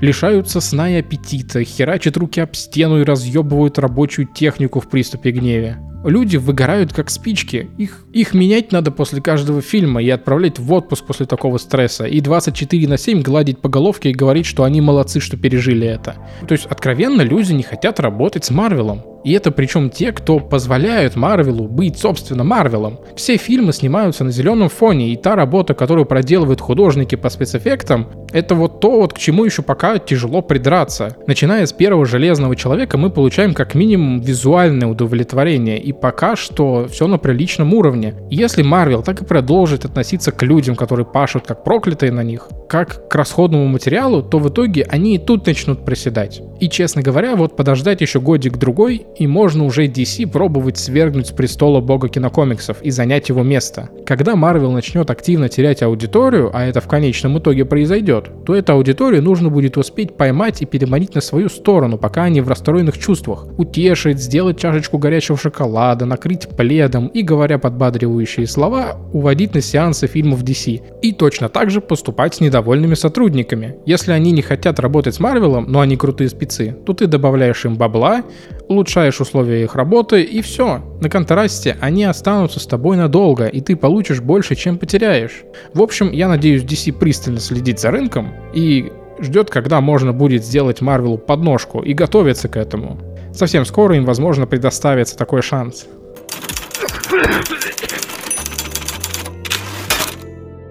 лишаются 0.00 0.60
сна 0.60 0.90
и 0.90 1.00
аппетита, 1.00 1.64
херачат 1.64 2.16
руки 2.16 2.40
об 2.40 2.54
стену 2.54 3.00
и 3.00 3.04
разъебывают 3.04 3.78
рабочую 3.78 4.28
технику 4.28 4.78
в 4.78 4.88
приступе 4.88 5.30
гневе. 5.32 5.78
Люди 6.04 6.36
выгорают 6.36 6.92
как 6.92 7.10
спички. 7.10 7.68
Их, 7.78 8.04
их 8.12 8.32
менять 8.32 8.70
надо 8.70 8.92
после 8.92 9.20
каждого 9.20 9.60
фильма 9.60 10.00
и 10.00 10.08
отправлять 10.08 10.60
в 10.60 10.72
отпуск 10.72 11.04
после 11.04 11.26
такого 11.26 11.58
стресса. 11.58 12.04
И 12.04 12.20
24 12.20 12.86
на 12.86 12.96
7 12.96 13.22
гладить 13.22 13.60
по 13.60 13.68
головке 13.68 14.10
и 14.10 14.14
говорить, 14.14 14.46
что 14.46 14.62
они 14.62 14.80
молодцы, 14.80 15.18
что 15.18 15.36
пережили 15.36 15.88
это. 15.88 16.14
То 16.46 16.52
есть, 16.52 16.66
откровенно, 16.66 17.22
люди 17.22 17.52
не 17.52 17.64
хотят 17.64 17.98
работать 17.98 18.44
с 18.44 18.50
Марвелом. 18.50 19.02
И 19.24 19.32
это 19.32 19.50
причем 19.50 19.90
те, 19.90 20.12
кто 20.12 20.38
позволяют 20.38 21.16
Марвелу 21.16 21.68
быть, 21.68 21.98
собственно, 21.98 22.44
Марвелом. 22.44 23.00
Все 23.16 23.36
фильмы 23.36 23.72
снимаются 23.72 24.24
на 24.24 24.30
зеленом 24.30 24.68
фоне, 24.68 25.12
и 25.12 25.16
та 25.16 25.34
работа, 25.34 25.74
которую 25.74 26.06
проделывают 26.06 26.60
художники 26.60 27.14
по 27.14 27.28
спецэффектам, 27.28 28.08
это 28.32 28.54
вот 28.54 28.80
то, 28.80 29.00
вот 29.00 29.14
к 29.14 29.18
чему 29.18 29.44
еще 29.44 29.62
пока 29.62 29.98
тяжело 29.98 30.42
придраться. 30.42 31.16
Начиная 31.26 31.66
с 31.66 31.72
первого 31.72 32.06
Железного 32.06 32.54
Человека 32.56 32.98
мы 32.98 33.10
получаем 33.10 33.54
как 33.54 33.74
минимум 33.74 34.20
визуальное 34.20 34.88
удовлетворение, 34.88 35.78
и 35.78 35.92
пока 35.92 36.36
что 36.36 36.86
все 36.88 37.06
на 37.06 37.18
приличном 37.18 37.74
уровне. 37.74 38.14
Если 38.30 38.62
Марвел 38.62 39.02
так 39.02 39.22
и 39.22 39.24
продолжит 39.24 39.84
относиться 39.84 40.32
к 40.32 40.42
людям, 40.42 40.76
которые 40.76 41.06
пашут 41.06 41.46
как 41.46 41.64
проклятые 41.64 42.12
на 42.12 42.22
них, 42.22 42.48
как 42.68 43.08
к 43.08 43.14
расходному 43.14 43.66
материалу, 43.66 44.22
то 44.22 44.38
в 44.38 44.48
итоге 44.48 44.86
они 44.88 45.16
и 45.16 45.18
тут 45.18 45.46
начнут 45.46 45.84
проседать. 45.84 46.42
И, 46.60 46.68
честно 46.68 47.02
говоря, 47.02 47.36
вот 47.36 47.56
подождать 47.56 48.00
еще 48.00 48.20
годик-другой, 48.20 49.06
и 49.18 49.26
можно 49.26 49.64
уже 49.64 49.86
DC 49.86 50.26
пробовать 50.26 50.78
свергнуть 50.78 51.28
с 51.28 51.30
престола 51.32 51.80
бога 51.80 52.08
кинокомиксов 52.08 52.82
и 52.82 52.90
занять 52.90 53.28
его 53.28 53.42
место. 53.42 53.90
Когда 54.04 54.34
Marvel 54.34 54.70
начнет 54.72 55.10
активно 55.10 55.48
терять 55.48 55.82
аудиторию, 55.82 56.50
а 56.52 56.64
это 56.64 56.80
в 56.80 56.86
конечном 56.88 57.38
итоге 57.38 57.64
произойдет, 57.64 58.30
то 58.44 58.54
эту 58.54 58.72
аудиторию 58.72 59.22
нужно 59.22 59.48
будет 59.48 59.76
успеть 59.76 60.16
поймать 60.16 60.62
и 60.62 60.66
переманить 60.66 61.14
на 61.14 61.20
свою 61.20 61.48
сторону, 61.48 61.98
пока 61.98 62.24
они 62.24 62.40
в 62.40 62.48
расстроенных 62.48 62.98
чувствах. 62.98 63.46
Утешить, 63.58 64.18
сделать 64.18 64.58
чашечку 64.58 64.98
горячего 64.98 65.38
шоколада, 65.38 66.04
накрыть 66.04 66.48
пледом 66.48 67.08
и, 67.08 67.22
говоря 67.22 67.58
подбадривающие 67.58 68.46
слова, 68.46 68.98
уводить 69.12 69.54
на 69.54 69.60
сеансы 69.60 70.06
фильмов 70.06 70.42
DC. 70.44 70.82
И 71.02 71.12
точно 71.12 71.48
так 71.48 71.70
же 71.70 71.80
поступать 71.80 72.34
с 72.34 72.40
недовольными 72.40 72.94
сотрудниками. 72.94 73.76
Если 73.86 74.12
они 74.12 74.32
не 74.32 74.42
хотят 74.42 74.78
работать 74.78 75.14
с 75.14 75.20
Марвелом, 75.20 75.66
но 75.68 75.80
они 75.80 75.96
крутые 75.96 76.28
спецы, 76.28 76.76
то 76.84 76.92
ты 76.92 77.06
добавляешь 77.06 77.64
им 77.64 77.76
бабла, 77.76 78.22
улучшаешь 78.68 79.05
условия 79.08 79.62
их 79.62 79.74
работы 79.74 80.22
и 80.22 80.42
все. 80.42 80.82
На 81.00 81.08
контрасте 81.08 81.76
они 81.80 82.04
останутся 82.04 82.60
с 82.60 82.66
тобой 82.66 82.96
надолго, 82.96 83.46
и 83.46 83.60
ты 83.60 83.76
получишь 83.76 84.20
больше, 84.20 84.54
чем 84.54 84.78
потеряешь. 84.78 85.44
В 85.74 85.82
общем, 85.82 86.10
я 86.12 86.28
надеюсь, 86.28 86.62
DC 86.62 86.92
пристально 86.92 87.40
следит 87.40 87.78
за 87.80 87.90
рынком 87.90 88.34
и 88.54 88.92
ждет, 89.20 89.50
когда 89.50 89.80
можно 89.80 90.12
будет 90.12 90.44
сделать 90.44 90.80
Марвелу 90.80 91.18
подножку 91.18 91.80
и 91.82 91.94
готовится 91.94 92.48
к 92.48 92.56
этому. 92.56 92.98
Совсем 93.32 93.64
скоро 93.64 93.96
им, 93.96 94.04
возможно, 94.04 94.46
предоставится 94.46 95.16
такой 95.16 95.42
шанс. 95.42 95.86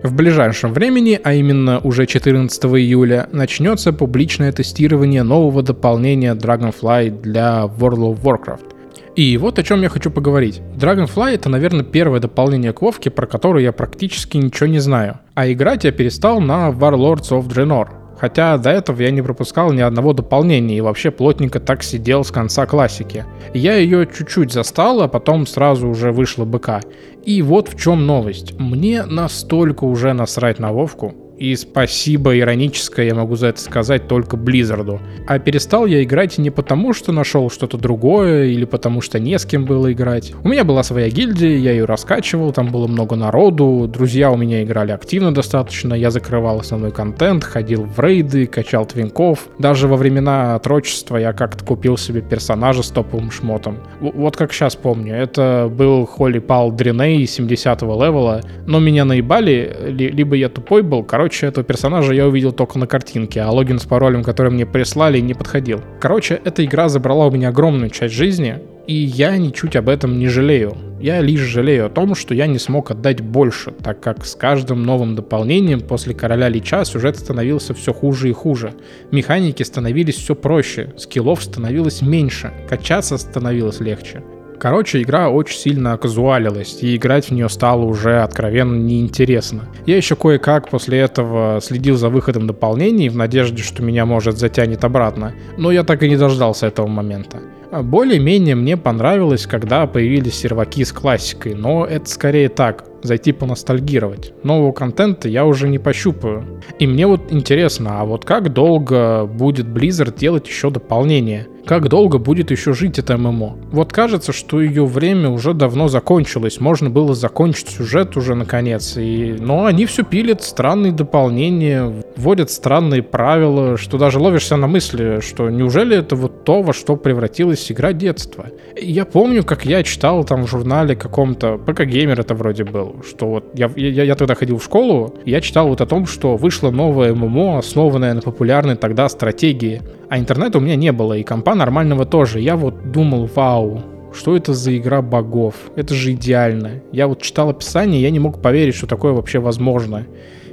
В 0.06 0.14
ближайшем 0.14 0.72
времени, 0.72 1.20
а 1.24 1.34
именно 1.34 1.80
уже 1.80 2.06
14 2.06 2.64
июля, 2.66 3.28
начнется 3.32 3.92
публичное 3.92 4.52
тестирование 4.52 5.24
нового 5.24 5.64
дополнения 5.64 6.36
Dragonfly 6.36 7.22
для 7.22 7.64
World 7.64 8.14
of 8.14 8.22
Warcraft. 8.22 8.76
И 9.16 9.36
вот 9.38 9.58
о 9.58 9.64
чем 9.64 9.82
я 9.82 9.90
хочу 9.90 10.12
поговорить. 10.12 10.62
Dragonfly 10.78 11.34
это, 11.34 11.50
наверное, 11.50 11.84
первое 11.84 12.20
дополнение 12.20 12.72
к 12.72 12.84
Вовке, 12.84 13.10
про 13.10 13.26
которое 13.26 13.64
я 13.64 13.72
практически 13.72 14.38
ничего 14.38 14.68
не 14.68 14.78
знаю. 14.78 15.22
А 15.34 15.52
играть 15.52 15.86
я 15.86 15.92
перестал 15.92 16.40
на 16.40 16.70
Warlords 16.70 17.32
of 17.32 17.48
Draenor. 17.48 17.88
Хотя 18.18 18.58
до 18.58 18.70
этого 18.70 19.02
я 19.02 19.12
не 19.12 19.22
пропускал 19.22 19.74
ни 19.74 19.82
одного 19.82 20.14
дополнения 20.14 20.78
и 20.78 20.82
вообще 20.82 21.12
плотненько 21.12 21.60
так 21.60 21.84
сидел 21.84 22.24
с 22.24 22.32
конца 22.32 22.66
классики. 22.66 23.26
Я 23.54 23.76
ее 23.76 24.08
чуть-чуть 24.08 24.54
застал, 24.54 25.02
а 25.02 25.08
потом 25.08 25.46
сразу 25.46 25.90
уже 25.90 26.12
вышла 26.12 26.46
БК. 26.46 26.82
И 27.26 27.42
вот 27.42 27.70
в 27.70 27.80
чем 27.80 28.06
новость. 28.06 28.54
Мне 28.60 29.04
настолько 29.04 29.84
уже 29.84 30.14
насрать 30.14 30.60
на 30.60 30.72
Вовку, 30.72 31.25
и 31.38 31.56
спасибо 31.56 32.38
ироническое 32.38 33.08
я 33.08 33.16
могу 33.16 33.36
за 33.36 33.48
это 33.48 33.60
сказать 33.60 34.08
только 34.08 34.38
Близзарду. 34.38 35.00
А 35.28 35.38
перестал 35.40 35.86
я 35.86 36.04
играть 36.04 36.38
не 36.38 36.50
потому, 36.50 36.94
что 36.94 37.12
нашел 37.12 37.50
что-то 37.50 37.78
другое, 37.78 38.46
или 38.46 38.66
потому 38.66 39.02
что 39.02 39.20
не 39.20 39.38
с 39.38 39.46
кем 39.46 39.66
было 39.66 39.92
играть. 39.92 40.34
У 40.44 40.48
меня 40.48 40.64
была 40.64 40.84
своя 40.84 41.10
гильдия, 41.10 41.58
я 41.58 41.72
ее 41.72 41.86
раскачивал, 41.86 42.52
там 42.52 42.72
было 42.72 42.88
много 42.88 43.16
народу, 43.16 43.88
друзья 43.88 44.32
у 44.32 44.38
меня 44.38 44.64
играли 44.64 44.92
активно 44.92 45.34
достаточно, 45.34 45.94
я 45.94 46.10
закрывал 46.10 46.60
основной 46.60 46.92
контент, 46.92 47.44
ходил 47.44 47.84
в 47.84 48.00
рейды, 48.00 48.46
качал 48.48 48.86
твинков. 48.86 49.48
Даже 49.60 49.88
во 49.88 49.98
времена 49.98 50.56
отрочества 50.56 51.18
я 51.18 51.34
как-то 51.34 51.66
купил 51.66 51.98
себе 51.98 52.22
персонажа 52.22 52.82
с 52.82 52.90
топовым 52.90 53.32
шмотом. 53.32 53.78
Вот 54.00 54.38
как 54.38 54.54
сейчас 54.54 54.76
помню, 54.76 55.16
это 55.16 55.70
был 55.72 56.06
Холли 56.06 56.40
Пал 56.40 56.72
Дреней 56.72 57.26
70 57.26 57.82
левела, 57.82 58.42
но 58.66 58.80
меня 58.80 59.06
наебали, 59.06 59.76
либо 59.90 60.36
я 60.36 60.50
тупой 60.50 60.82
был, 60.82 61.04
короче, 61.04 61.25
Короче, 61.26 61.48
этого 61.48 61.66
персонажа 61.66 62.14
я 62.14 62.28
увидел 62.28 62.52
только 62.52 62.78
на 62.78 62.86
картинке, 62.86 63.42
а 63.42 63.50
логин 63.50 63.80
с 63.80 63.86
паролем, 63.86 64.24
который 64.24 64.52
мне 64.52 64.68
прислали, 64.68 65.20
не 65.20 65.34
подходил. 65.34 65.82
Короче, 66.00 66.40
эта 66.46 66.64
игра 66.64 66.88
забрала 66.88 67.26
у 67.26 67.32
меня 67.32 67.50
огромную 67.50 67.90
часть 67.90 68.14
жизни, 68.14 68.60
и 68.86 68.94
я 68.94 69.36
ничуть 69.38 69.76
об 69.76 69.90
этом 69.90 70.20
не 70.20 70.28
жалею. 70.28 70.78
Я 71.02 71.22
лишь 71.22 71.40
жалею 71.40 71.88
о 71.88 71.90
том, 71.90 72.14
что 72.14 72.36
я 72.36 72.46
не 72.46 72.60
смог 72.60 72.92
отдать 72.92 73.22
больше, 73.22 73.72
так 73.72 74.02
как 74.02 74.24
с 74.24 74.36
каждым 74.36 74.84
новым 74.84 75.16
дополнением 75.16 75.82
после 75.82 76.14
Короля 76.14 76.48
Лича 76.48 76.86
сюжет 76.86 77.18
становился 77.18 77.74
все 77.74 77.92
хуже 77.92 78.30
и 78.30 78.32
хуже. 78.32 78.74
Механики 79.10 79.64
становились 79.64 80.18
все 80.18 80.36
проще, 80.36 80.94
скиллов 80.96 81.42
становилось 81.42 82.04
меньше, 82.04 82.54
качаться 82.70 83.18
становилось 83.18 83.80
легче. 83.80 84.22
Короче, 84.60 85.02
игра 85.02 85.30
очень 85.30 85.58
сильно 85.58 85.98
казуалилась, 85.98 86.80
и 86.82 86.96
играть 86.96 87.28
в 87.28 87.32
нее 87.32 87.50
стало 87.50 87.84
уже 87.84 88.22
откровенно 88.22 88.76
неинтересно. 88.76 89.70
Я 89.86 89.98
еще 89.98 90.16
кое-как 90.16 90.70
после 90.70 91.00
этого 91.00 91.60
следил 91.62 91.98
за 91.98 92.10
выходом 92.10 92.48
дополнений 92.48 93.10
в 93.10 93.16
надежде, 93.16 93.64
что 93.64 93.84
меня 93.84 94.06
может 94.06 94.38
затянет 94.38 94.84
обратно, 94.84 95.34
но 95.58 95.72
я 95.72 95.84
так 95.84 96.04
и 96.04 96.10
не 96.10 96.18
дождался 96.18 96.68
этого 96.68 96.88
момента. 96.88 97.40
Более-менее 97.72 98.56
мне 98.56 98.78
понравилось, 98.78 99.48
когда 99.48 99.86
появились 99.86 100.36
серваки 100.36 100.86
с 100.86 100.94
классикой, 100.94 101.56
но 101.56 101.86
это 101.86 102.08
скорее 102.10 102.48
так, 102.48 102.86
зайти 103.04 103.34
поностальгировать. 103.34 104.34
Нового 104.44 104.72
контента 104.72 105.28
я 105.28 105.46
уже 105.46 105.68
не 105.68 105.78
пощупаю. 105.78 106.62
И 106.80 106.88
мне 106.88 107.06
вот 107.06 107.32
интересно, 107.32 108.00
а 108.00 108.06
вот 108.06 108.24
как 108.24 108.54
долго 108.54 109.26
будет 109.26 109.66
Blizzard 109.66 110.18
делать 110.18 110.48
еще 110.48 110.70
дополнение? 110.70 111.48
Как 111.66 111.90
долго 111.90 112.20
будет 112.20 112.52
еще 112.52 112.74
жить 112.74 113.00
это 113.00 113.18
ММО? 113.18 113.58
Вот 113.72 113.92
кажется, 113.92 114.32
что 114.32 114.62
ее 114.62 114.86
время 114.86 115.30
уже 115.30 115.56
давно 115.56 115.88
закончилось. 115.88 116.60
Можно 116.60 116.92
было 116.92 117.16
закончить 117.16 117.70
сюжет 117.70 118.16
уже 118.18 118.36
наконец. 118.36 118.98
И... 118.98 119.36
Но 119.40 119.66
они 119.66 119.88
все 119.88 120.04
пилят 120.04 120.44
странные 120.44 120.92
дополнения, 120.92 121.92
вводят 122.16 122.52
странные 122.52 123.02
правила, 123.02 123.78
что 123.78 123.98
даже 123.98 124.20
ловишься 124.20 124.58
на 124.58 124.68
мысли, 124.68 125.22
что 125.22 125.50
неужели 125.50 125.98
это 125.98 126.16
вот 126.16 126.44
то, 126.44 126.62
во 126.62 126.72
что 126.72 126.96
превратилась 126.98 127.72
игра 127.72 127.94
детства. 127.94 128.46
Я 128.80 129.06
помню, 129.06 129.44
как 129.44 129.66
я 129.66 129.82
читал 129.82 130.24
там 130.24 130.44
в 130.44 130.50
журнале 130.50 130.96
каком-то, 130.96 131.58
ПК 131.58 131.86
Геймер 131.86 132.20
это 132.20 132.36
вроде 132.36 132.64
был, 132.64 132.98
что 133.08 133.28
вот 133.28 133.46
я, 133.56 133.72
я, 133.76 134.04
я 134.04 134.16
тогда 134.16 134.36
ходил 134.36 134.60
в 134.60 134.64
школу, 134.64 135.16
я 135.26 135.42
читал 135.42 135.68
вот 135.70 135.82
о 135.82 135.88
том, 135.88 136.06
что 136.06 136.38
вышло 136.38 136.70
новое 136.70 137.16
ММО, 137.16 137.58
основанное 137.58 138.14
на 138.14 138.22
популярной 138.22 138.76
тогда 138.76 139.10
стратегии. 139.10 139.82
А 140.10 140.20
интернета 140.20 140.58
у 140.58 140.62
меня 140.62 140.76
не 140.76 140.92
было, 140.92 141.14
и 141.14 141.24
компа 141.24 141.56
нормального 141.56 142.06
тоже. 142.06 142.40
Я 142.40 142.56
вот 142.56 142.92
думал, 142.92 143.30
вау, 143.34 143.82
что 144.14 144.38
это 144.38 144.54
за 144.54 144.78
игра 144.78 145.02
богов? 145.02 145.56
Это 145.76 145.94
же 145.94 146.14
идеально. 146.14 146.82
Я 146.92 147.08
вот 147.08 147.22
читал 147.22 147.50
описание, 147.50 148.02
я 148.02 148.12
не 148.12 148.20
мог 148.20 148.42
поверить, 148.42 148.76
что 148.76 148.88
такое 148.88 149.14
вообще 149.14 149.40
возможно. 149.40 150.06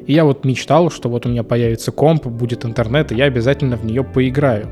И 0.07 0.13
я 0.13 0.25
вот 0.25 0.45
мечтал, 0.45 0.91
что 0.91 1.09
вот 1.09 1.27
у 1.27 1.29
меня 1.29 1.45
появится 1.45 1.93
комп, 1.93 2.27
будет 2.27 2.65
интернет, 2.65 3.13
и 3.13 3.15
я 3.15 3.27
обязательно 3.27 3.77
в 3.77 3.85
нее 3.85 4.03
поиграю. 4.03 4.69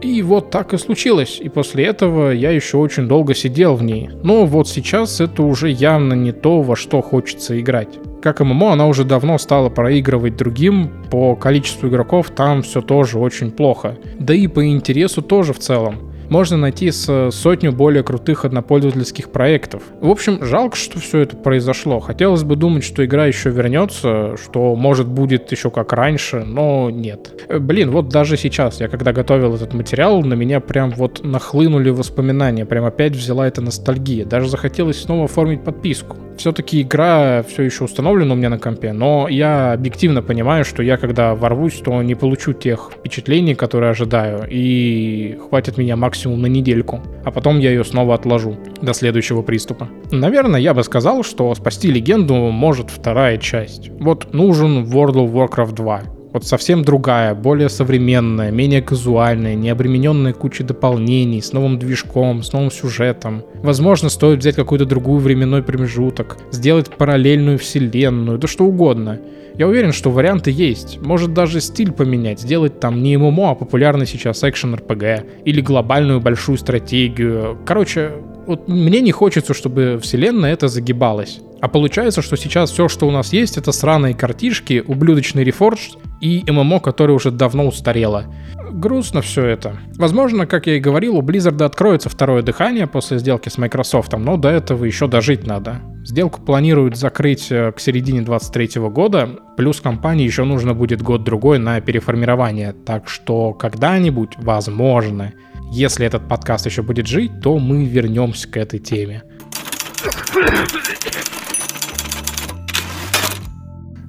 И 0.00 0.22
вот 0.22 0.50
так 0.50 0.72
и 0.72 0.78
случилось, 0.78 1.38
и 1.42 1.50
после 1.50 1.84
этого 1.84 2.30
я 2.30 2.50
еще 2.50 2.78
очень 2.78 3.06
долго 3.06 3.34
сидел 3.34 3.74
в 3.74 3.82
ней. 3.82 4.08
Но 4.22 4.46
вот 4.46 4.66
сейчас 4.66 5.20
это 5.20 5.42
уже 5.42 5.68
явно 5.68 6.14
не 6.14 6.32
то, 6.32 6.62
во 6.62 6.76
что 6.76 7.02
хочется 7.02 7.60
играть. 7.60 7.98
Как 8.22 8.40
ММО, 8.40 8.72
она 8.72 8.86
уже 8.86 9.04
давно 9.04 9.38
стала 9.38 9.70
проигрывать 9.70 10.36
другим, 10.36 10.90
по 11.10 11.36
количеству 11.36 11.88
игроков 11.88 12.30
там 12.30 12.62
все 12.62 12.82
тоже 12.82 13.18
очень 13.18 13.50
плохо. 13.50 13.96
Да 14.18 14.34
и 14.34 14.46
по 14.46 14.66
интересу 14.66 15.22
тоже 15.22 15.54
в 15.54 15.58
целом. 15.58 16.09
Можно 16.30 16.56
найти 16.56 16.90
с 16.90 17.30
сотню 17.32 17.72
более 17.72 18.02
крутых 18.02 18.44
однопользовательских 18.44 19.30
проектов. 19.30 19.82
В 20.00 20.08
общем, 20.08 20.44
жалко, 20.44 20.76
что 20.76 20.98
все 20.98 21.18
это 21.18 21.36
произошло. 21.36 22.00
Хотелось 22.00 22.44
бы 22.44 22.56
думать, 22.56 22.84
что 22.84 23.04
игра 23.04 23.26
еще 23.26 23.50
вернется, 23.50 24.36
что 24.42 24.74
может 24.76 25.08
будет 25.08 25.50
еще 25.52 25.70
как 25.70 25.92
раньше, 25.92 26.44
но 26.44 26.88
нет. 26.90 27.44
Э, 27.48 27.58
блин, 27.58 27.90
вот 27.90 28.08
даже 28.08 28.36
сейчас, 28.36 28.80
я 28.80 28.88
когда 28.88 29.12
готовил 29.12 29.54
этот 29.54 29.74
материал, 29.74 30.22
на 30.22 30.34
меня 30.34 30.60
прям 30.60 30.90
вот 30.90 31.22
нахлынули 31.24 31.90
воспоминания, 31.90 32.64
прям 32.64 32.84
опять 32.84 33.16
взяла 33.16 33.46
эта 33.46 33.60
ностальгия. 33.60 34.24
Даже 34.24 34.48
захотелось 34.48 35.02
снова 35.02 35.24
оформить 35.24 35.64
подписку. 35.64 36.16
Все-таки 36.36 36.80
игра 36.80 37.42
все 37.42 37.64
еще 37.64 37.84
установлена 37.84 38.32
у 38.32 38.36
меня 38.36 38.48
на 38.48 38.58
компе, 38.58 38.92
но 38.92 39.28
я 39.28 39.72
объективно 39.74 40.22
понимаю, 40.22 40.64
что 40.64 40.82
я 40.82 40.96
когда 40.96 41.34
ворвусь, 41.34 41.82
то 41.84 42.02
не 42.02 42.14
получу 42.14 42.54
тех 42.54 42.92
впечатлений, 42.96 43.54
которые 43.54 43.90
ожидаю, 43.90 44.46
и 44.48 45.38
хватит 45.48 45.76
меня 45.76 45.96
максимум 45.96 46.19
на 46.28 46.46
недельку, 46.46 47.00
а 47.24 47.30
потом 47.30 47.58
я 47.58 47.70
ее 47.70 47.84
снова 47.84 48.14
отложу 48.14 48.56
до 48.82 48.92
следующего 48.92 49.42
приступа. 49.42 49.88
Наверное, 50.10 50.60
я 50.60 50.74
бы 50.74 50.82
сказал, 50.82 51.22
что 51.22 51.54
спасти 51.54 51.90
легенду 51.90 52.34
может 52.34 52.90
вторая 52.90 53.38
часть. 53.38 53.90
Вот 54.00 54.34
нужен 54.34 54.84
World 54.84 55.14
of 55.14 55.32
Warcraft 55.32 55.74
2. 55.74 56.02
Вот 56.32 56.44
совсем 56.44 56.84
другая, 56.84 57.34
более 57.34 57.68
современная, 57.68 58.52
менее 58.52 58.82
казуальная, 58.82 59.56
не 59.56 59.68
обремененная 59.68 60.32
кучей 60.32 60.62
дополнений, 60.62 61.42
с 61.42 61.52
новым 61.52 61.78
движком, 61.78 62.44
с 62.44 62.52
новым 62.52 62.70
сюжетом. 62.70 63.42
Возможно, 63.64 64.08
стоит 64.08 64.38
взять 64.38 64.54
какой-то 64.54 64.84
другой 64.84 65.18
временной 65.18 65.64
промежуток, 65.64 66.36
сделать 66.52 66.88
параллельную 66.88 67.58
вселенную, 67.58 68.38
да 68.38 68.46
что 68.46 68.64
угодно. 68.64 69.18
Я 69.60 69.68
уверен, 69.68 69.92
что 69.92 70.10
варианты 70.10 70.50
есть. 70.50 71.02
Может 71.02 71.34
даже 71.34 71.60
стиль 71.60 71.92
поменять, 71.92 72.40
сделать 72.40 72.80
там 72.80 73.02
не 73.02 73.18
ММО, 73.18 73.50
а 73.50 73.54
популярный 73.54 74.06
сейчас 74.06 74.42
экшен 74.42 74.74
РПГ, 74.74 75.44
или 75.44 75.60
глобальную 75.60 76.18
большую 76.18 76.56
стратегию. 76.56 77.58
Короче, 77.66 78.12
вот 78.46 78.68
мне 78.68 79.02
не 79.02 79.12
хочется, 79.12 79.52
чтобы 79.52 80.00
вселенная 80.02 80.54
это 80.54 80.68
загибалась. 80.68 81.40
А 81.60 81.68
получается, 81.68 82.22
что 82.22 82.38
сейчас 82.38 82.70
все, 82.70 82.88
что 82.88 83.06
у 83.06 83.10
нас 83.10 83.34
есть, 83.34 83.58
это 83.58 83.70
сраные 83.70 84.14
картишки, 84.14 84.82
ублюдочный 84.86 85.44
рефордж 85.44 85.90
и 86.20 86.44
ММО, 86.50 86.80
которое 86.80 87.14
уже 87.14 87.30
давно 87.30 87.66
устарело. 87.66 88.26
Грустно 88.70 89.20
все 89.20 89.46
это. 89.46 89.78
Возможно, 89.96 90.46
как 90.46 90.66
я 90.66 90.76
и 90.76 90.80
говорил, 90.80 91.16
у 91.16 91.22
Blizzard 91.22 91.62
откроется 91.62 92.08
второе 92.08 92.42
дыхание 92.42 92.86
после 92.86 93.18
сделки 93.18 93.48
с 93.48 93.58
Microsoft, 93.58 94.12
но 94.12 94.36
до 94.36 94.48
этого 94.48 94.84
еще 94.84 95.08
дожить 95.08 95.46
надо. 95.46 95.80
Сделку 96.04 96.40
планируют 96.40 96.96
закрыть 96.96 97.50
э, 97.50 97.72
к 97.72 97.80
середине 97.80 98.22
2023 98.22 98.82
года, 98.88 99.28
плюс 99.56 99.80
компании 99.80 100.24
еще 100.24 100.44
нужно 100.44 100.72
будет 100.72 101.02
год-другой 101.02 101.58
на 101.58 101.80
переформирование, 101.80 102.72
так 102.72 103.08
что 103.08 103.52
когда-нибудь, 103.52 104.30
возможно, 104.38 105.32
если 105.72 106.06
этот 106.06 106.28
подкаст 106.28 106.66
еще 106.66 106.82
будет 106.82 107.06
жить, 107.06 107.40
то 107.42 107.58
мы 107.58 107.84
вернемся 107.84 108.48
к 108.48 108.56
этой 108.56 108.78
теме. 108.78 109.22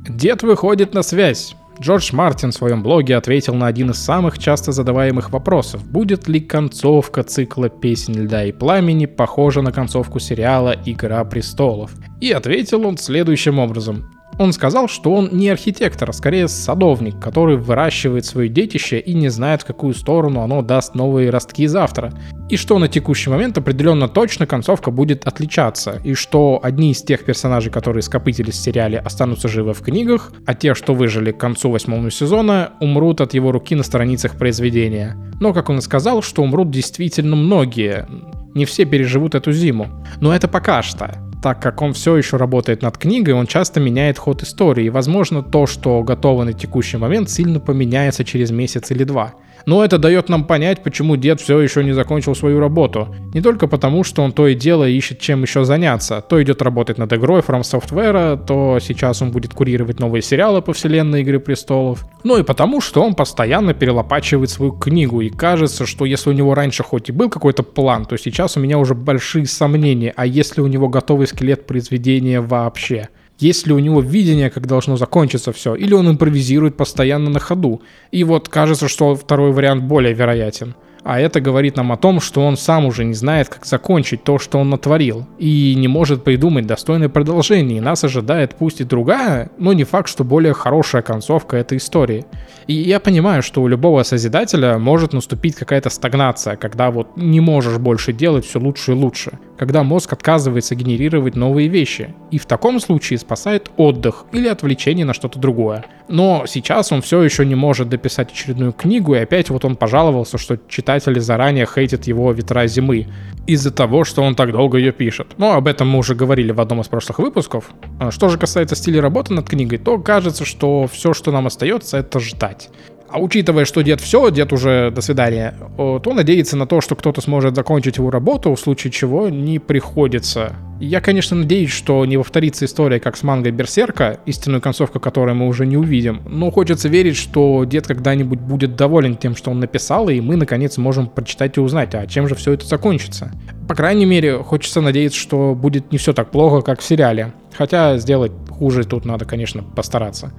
Дед 0.07 0.43
выходит 0.43 0.93
на 0.93 1.03
связь. 1.03 1.55
Джордж 1.81 2.13
Мартин 2.13 2.51
в 2.51 2.53
своем 2.53 2.83
блоге 2.83 3.15
ответил 3.15 3.55
на 3.55 3.65
один 3.65 3.89
из 3.89 3.97
самых 3.97 4.37
часто 4.37 4.71
задаваемых 4.71 5.31
вопросов. 5.31 5.83
Будет 5.83 6.27
ли 6.27 6.39
концовка 6.39 7.23
цикла 7.23 7.69
«Песнь 7.69 8.13
льда 8.13 8.43
и 8.43 8.51
пламени» 8.51 9.07
похожа 9.07 9.63
на 9.63 9.71
концовку 9.71 10.19
сериала 10.19 10.75
«Игра 10.85 11.23
престолов»? 11.25 11.91
И 12.19 12.31
ответил 12.31 12.85
он 12.85 12.97
следующим 12.97 13.57
образом. 13.57 14.11
Он 14.39 14.53
сказал, 14.53 14.87
что 14.87 15.13
он 15.13 15.29
не 15.31 15.49
архитектор, 15.49 16.09
а 16.09 16.13
скорее 16.13 16.47
садовник, 16.47 17.19
который 17.19 17.57
выращивает 17.57 18.25
свое 18.25 18.49
детище 18.49 18.99
и 18.99 19.13
не 19.13 19.29
знает, 19.29 19.61
в 19.61 19.65
какую 19.65 19.93
сторону 19.93 20.41
оно 20.41 20.61
даст 20.61 20.95
новые 20.95 21.29
ростки 21.29 21.67
завтра. 21.67 22.13
И 22.49 22.57
что 22.57 22.79
на 22.79 22.87
текущий 22.87 23.29
момент 23.29 23.57
определенно 23.57 24.07
точно 24.07 24.45
концовка 24.45 24.91
будет 24.91 25.25
отличаться, 25.27 26.01
и 26.03 26.13
что 26.13 26.59
одни 26.61 26.91
из 26.91 27.01
тех 27.01 27.23
персонажей, 27.23 27.71
которые 27.71 28.03
скопытились 28.03 28.55
в 28.55 28.63
сериале, 28.63 28.99
останутся 28.99 29.47
живы 29.47 29.73
в 29.73 29.81
книгах, 29.81 30.33
а 30.45 30.53
те, 30.53 30.73
что 30.73 30.93
выжили 30.93 31.31
к 31.31 31.37
концу 31.37 31.69
восьмого 31.69 32.11
сезона, 32.11 32.71
умрут 32.79 33.21
от 33.21 33.33
его 33.33 33.51
руки 33.51 33.75
на 33.75 33.83
страницах 33.83 34.37
произведения. 34.37 35.17
Но, 35.39 35.53
как 35.53 35.69
он 35.69 35.77
и 35.77 35.81
сказал, 35.81 36.21
что 36.21 36.43
умрут 36.43 36.71
действительно 36.71 37.35
многие, 37.35 38.07
не 38.53 38.65
все 38.65 38.85
переживут 38.85 39.35
эту 39.35 39.51
зиму. 39.51 39.87
Но 40.19 40.33
это 40.35 40.47
пока 40.47 40.81
что 40.81 41.30
так 41.41 41.61
как 41.61 41.81
он 41.81 41.93
все 41.93 42.15
еще 42.15 42.37
работает 42.37 42.81
над 42.81 42.97
книгой, 42.97 43.33
он 43.33 43.47
часто 43.47 43.79
меняет 43.79 44.17
ход 44.17 44.43
истории, 44.43 44.85
и, 44.85 44.89
возможно, 44.89 45.41
то, 45.41 45.65
что 45.65 46.03
готово 46.03 46.43
на 46.43 46.53
текущий 46.53 46.97
момент, 46.97 47.29
сильно 47.29 47.59
поменяется 47.59 48.23
через 48.23 48.51
месяц 48.51 48.91
или 48.91 49.03
два. 49.03 49.33
Но 49.65 49.83
это 49.83 49.97
дает 49.97 50.29
нам 50.29 50.45
понять, 50.45 50.83
почему 50.83 51.15
дед 51.15 51.41
все 51.41 51.59
еще 51.59 51.83
не 51.83 51.93
закончил 51.93 52.35
свою 52.35 52.59
работу. 52.59 53.13
Не 53.33 53.41
только 53.41 53.67
потому, 53.67 54.03
что 54.03 54.23
он 54.23 54.31
то 54.31 54.47
и 54.47 54.55
дело 54.55 54.87
ищет 54.87 55.19
чем 55.19 55.43
еще 55.43 55.63
заняться. 55.65 56.21
То 56.21 56.41
идет 56.41 56.61
работать 56.61 56.97
над 56.97 57.11
игрой 57.13 57.41
From 57.41 57.61
Software, 57.61 58.43
то 58.43 58.79
сейчас 58.81 59.21
он 59.21 59.31
будет 59.31 59.53
курировать 59.53 59.99
новые 59.99 60.21
сериалы 60.21 60.61
по 60.61 60.73
вселенной 60.73 61.21
Игры 61.21 61.39
Престолов. 61.39 62.05
Ну 62.23 62.37
и 62.37 62.43
потому, 62.43 62.81
что 62.81 63.03
он 63.03 63.15
постоянно 63.15 63.73
перелопачивает 63.73 64.49
свою 64.49 64.71
книгу, 64.73 65.21
и 65.21 65.29
кажется, 65.29 65.85
что 65.85 66.05
если 66.05 66.29
у 66.29 66.33
него 66.33 66.53
раньше 66.53 66.83
хоть 66.83 67.09
и 67.09 67.11
был 67.11 67.29
какой-то 67.29 67.63
план, 67.63 68.05
то 68.05 68.17
сейчас 68.17 68.57
у 68.57 68.59
меня 68.59 68.77
уже 68.77 68.95
большие 68.95 69.45
сомнения, 69.45 70.13
а 70.15 70.25
если 70.25 70.61
у 70.61 70.67
него 70.67 70.87
готовый 70.89 71.27
скелет 71.31 71.65
произведения 71.65 72.41
вообще? 72.41 73.09
Есть 73.39 73.65
ли 73.65 73.73
у 73.73 73.79
него 73.79 74.01
видение, 74.01 74.51
как 74.51 74.67
должно 74.67 74.97
закончиться 74.97 75.51
все, 75.51 75.73
или 75.73 75.95
он 75.95 76.09
импровизирует 76.09 76.77
постоянно 76.77 77.31
на 77.31 77.39
ходу. 77.39 77.81
И 78.11 78.23
вот 78.23 78.49
кажется, 78.49 78.87
что 78.87 79.15
второй 79.15 79.51
вариант 79.51 79.83
более 79.83 80.13
вероятен. 80.13 80.75
А 81.03 81.19
это 81.19 81.41
говорит 81.41 81.77
нам 81.77 81.91
о 81.91 81.97
том, 81.97 82.19
что 82.19 82.45
он 82.45 82.57
сам 82.57 82.85
уже 82.85 83.03
не 83.05 83.13
знает, 83.13 83.49
как 83.49 83.65
закончить 83.65 84.23
то, 84.23 84.37
что 84.37 84.59
он 84.59 84.69
натворил, 84.69 85.25
и 85.39 85.73
не 85.75 85.87
может 85.87 86.23
придумать 86.23 86.67
достойное 86.67 87.09
продолжение, 87.09 87.79
и 87.79 87.81
нас 87.81 88.03
ожидает 88.03 88.55
пусть 88.55 88.81
и 88.81 88.83
другая, 88.83 89.49
но 89.57 89.73
не 89.73 89.83
факт, 89.83 90.09
что 90.09 90.23
более 90.23 90.53
хорошая 90.53 91.01
концовка 91.01 91.57
этой 91.57 91.79
истории. 91.79 92.25
И 92.67 92.73
я 92.73 92.99
понимаю, 92.99 93.41
что 93.41 93.61
у 93.61 93.67
любого 93.67 94.03
Созидателя 94.03 94.77
может 94.77 95.13
наступить 95.13 95.55
какая-то 95.55 95.89
стагнация, 95.89 96.55
когда 96.55 96.91
вот 96.91 97.17
не 97.17 97.39
можешь 97.39 97.77
больше 97.79 98.13
делать 98.13 98.45
все 98.45 98.59
лучше 98.59 98.91
и 98.91 98.95
лучше, 98.95 99.39
когда 99.57 99.83
мозг 99.83 100.13
отказывается 100.13 100.75
генерировать 100.75 101.35
новые 101.35 101.67
вещи, 101.67 102.13
и 102.29 102.37
в 102.37 102.45
таком 102.45 102.79
случае 102.79 103.19
спасает 103.19 103.71
отдых 103.77 104.25
или 104.31 104.47
отвлечение 104.47 105.05
на 105.05 105.13
что-то 105.13 105.39
другое. 105.39 105.85
Но 106.07 106.43
сейчас 106.45 106.91
он 106.91 107.01
все 107.01 107.21
еще 107.21 107.45
не 107.45 107.55
может 107.55 107.89
дописать 107.89 108.31
очередную 108.31 108.73
книгу, 108.73 109.15
и 109.15 109.19
опять 109.19 109.49
вот 109.49 109.65
он 109.65 109.75
пожаловался, 109.75 110.37
что 110.37 110.57
читатели 110.99 111.19
заранее 111.19 111.65
хейтят 111.65 112.07
его 112.07 112.31
«Ветра 112.33 112.67
зимы» 112.67 113.07
из-за 113.47 113.71
того, 113.71 114.03
что 114.03 114.23
он 114.23 114.35
так 114.35 114.51
долго 114.51 114.77
ее 114.77 114.91
пишет. 114.91 115.27
Но 115.37 115.53
об 115.53 115.67
этом 115.67 115.87
мы 115.87 115.99
уже 115.99 116.15
говорили 116.15 116.51
в 116.51 116.59
одном 116.59 116.81
из 116.81 116.87
прошлых 116.87 117.19
выпусков. 117.19 117.71
А 117.99 118.11
что 118.11 118.29
же 118.29 118.37
касается 118.37 118.75
стиля 118.75 119.01
работы 119.01 119.33
над 119.33 119.49
книгой, 119.49 119.77
то 119.77 119.97
кажется, 119.97 120.45
что 120.45 120.87
все, 120.91 121.13
что 121.13 121.31
нам 121.31 121.47
остается, 121.47 121.97
это 121.97 122.19
ждать. 122.19 122.69
А 123.11 123.19
учитывая, 123.19 123.65
что 123.65 123.81
дед 123.81 123.99
все, 123.99 124.29
дед 124.29 124.53
уже 124.53 124.89
до 124.89 125.01
свидания, 125.01 125.53
то 125.77 126.13
надеяться 126.13 126.55
на 126.55 126.65
то, 126.65 126.79
что 126.79 126.95
кто-то 126.95 127.19
сможет 127.19 127.55
закончить 127.55 127.97
его 127.97 128.09
работу, 128.09 128.55
в 128.55 128.59
случае 128.59 128.91
чего 128.91 129.27
не 129.27 129.59
приходится. 129.59 130.55
Я, 130.79 131.01
конечно, 131.01 131.35
надеюсь, 131.35 131.71
что 131.71 132.05
не 132.05 132.17
повторится 132.17 132.65
история, 132.65 132.99
как 132.99 133.17
с 133.17 133.23
мангой 133.23 133.51
Берсерка, 133.51 134.19
истинную 134.25 134.61
концовку 134.61 134.99
которой 134.99 135.35
мы 135.35 135.47
уже 135.47 135.67
не 135.67 135.75
увидим, 135.75 136.21
но 136.25 136.49
хочется 136.51 136.87
верить, 136.87 137.17
что 137.17 137.65
дед 137.65 137.85
когда-нибудь 137.85 138.39
будет 138.39 138.77
доволен 138.77 139.17
тем, 139.17 139.35
что 139.35 139.51
он 139.51 139.59
написал, 139.59 140.09
и 140.09 140.21
мы, 140.21 140.37
наконец, 140.37 140.77
можем 140.77 141.07
прочитать 141.07 141.57
и 141.57 141.59
узнать, 141.59 141.93
а 141.93 142.07
чем 142.07 142.29
же 142.29 142.35
все 142.35 142.53
это 142.53 142.65
закончится. 142.65 143.31
По 143.67 143.75
крайней 143.75 144.05
мере, 144.05 144.37
хочется 144.37 144.79
надеяться, 144.79 145.19
что 145.19 145.53
будет 145.53 145.91
не 145.91 145.97
все 145.97 146.13
так 146.13 146.31
плохо, 146.31 146.61
как 146.61 146.79
в 146.79 146.83
сериале. 146.83 147.33
Хотя 147.53 147.97
сделать 147.97 148.31
хуже 148.49 148.85
тут 148.85 149.05
надо, 149.05 149.25
конечно, 149.25 149.63
постараться. 149.63 150.31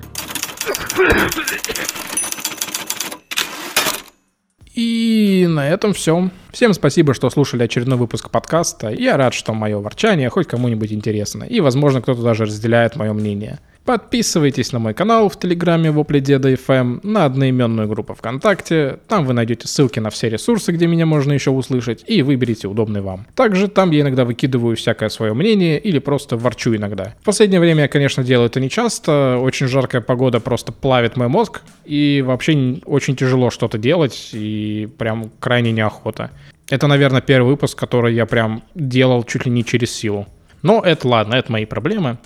И 4.74 5.46
на 5.48 5.68
этом 5.68 5.92
все. 5.92 6.30
Всем 6.50 6.72
спасибо, 6.72 7.12
что 7.12 7.28
слушали 7.28 7.62
очередной 7.62 7.98
выпуск 7.98 8.30
подкаста. 8.30 8.88
Я 8.88 9.16
рад, 9.16 9.35
что 9.35 9.52
мое 9.52 9.78
ворчание 9.78 10.30
хоть 10.30 10.46
кому-нибудь 10.46 10.92
интересно. 10.92 11.44
И, 11.44 11.61
возможно, 11.61 12.00
кто-то 12.00 12.22
даже 12.22 12.46
разделяет 12.46 12.96
мое 12.96 13.12
мнение. 13.12 13.61
Подписывайтесь 13.84 14.70
на 14.70 14.78
мой 14.78 14.94
канал 14.94 15.28
в 15.28 15.36
Телеграме 15.36 15.90
Вопли 15.90 16.20
Деда 16.20 16.52
FM, 16.52 17.00
на 17.02 17.24
одноименную 17.24 17.88
группу 17.88 18.14
ВКонтакте. 18.14 19.00
Там 19.08 19.26
вы 19.26 19.32
найдете 19.32 19.66
ссылки 19.66 19.98
на 19.98 20.10
все 20.10 20.28
ресурсы, 20.28 20.70
где 20.70 20.86
меня 20.86 21.04
можно 21.04 21.32
еще 21.32 21.50
услышать, 21.50 22.04
и 22.06 22.22
выберите 22.22 22.68
удобный 22.68 23.00
вам. 23.00 23.26
Также 23.34 23.66
там 23.66 23.90
я 23.90 24.02
иногда 24.02 24.24
выкидываю 24.24 24.76
всякое 24.76 25.08
свое 25.08 25.34
мнение 25.34 25.80
или 25.80 25.98
просто 25.98 26.36
ворчу 26.36 26.76
иногда. 26.76 27.16
В 27.22 27.24
последнее 27.24 27.58
время 27.58 27.82
я, 27.82 27.88
конечно, 27.88 28.22
делаю 28.22 28.46
это 28.46 28.60
не 28.60 28.70
часто. 28.70 29.38
Очень 29.42 29.66
жаркая 29.66 30.00
погода 30.00 30.38
просто 30.38 30.70
плавит 30.70 31.16
мой 31.16 31.26
мозг, 31.26 31.62
и 31.84 32.22
вообще 32.24 32.78
очень 32.84 33.16
тяжело 33.16 33.50
что-то 33.50 33.78
делать, 33.78 34.30
и 34.32 34.88
прям 34.96 35.32
крайне 35.40 35.72
неохота. 35.72 36.30
Это, 36.70 36.86
наверное, 36.86 37.20
первый 37.20 37.48
выпуск, 37.48 37.76
который 37.76 38.14
я 38.14 38.26
прям 38.26 38.62
делал 38.76 39.24
чуть 39.24 39.44
ли 39.44 39.50
не 39.50 39.64
через 39.64 39.92
силу. 39.92 40.28
Но 40.62 40.80
это 40.80 41.08
ладно, 41.08 41.34
это 41.34 41.50
мои 41.50 41.64
проблемы. 41.64 42.18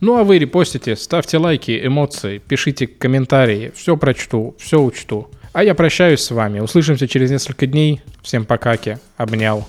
Ну 0.00 0.16
а 0.16 0.24
вы 0.24 0.38
репостите, 0.38 0.94
ставьте 0.94 1.38
лайки, 1.38 1.80
эмоции, 1.84 2.38
пишите 2.38 2.86
комментарии, 2.86 3.72
все 3.74 3.96
прочту, 3.96 4.54
все 4.58 4.80
учту. 4.80 5.28
А 5.52 5.64
я 5.64 5.74
прощаюсь 5.74 6.20
с 6.20 6.30
вами. 6.30 6.60
Услышимся 6.60 7.08
через 7.08 7.30
несколько 7.30 7.66
дней. 7.66 8.00
Всем 8.22 8.44
покаки. 8.44 8.98
Обнял. 9.16 9.66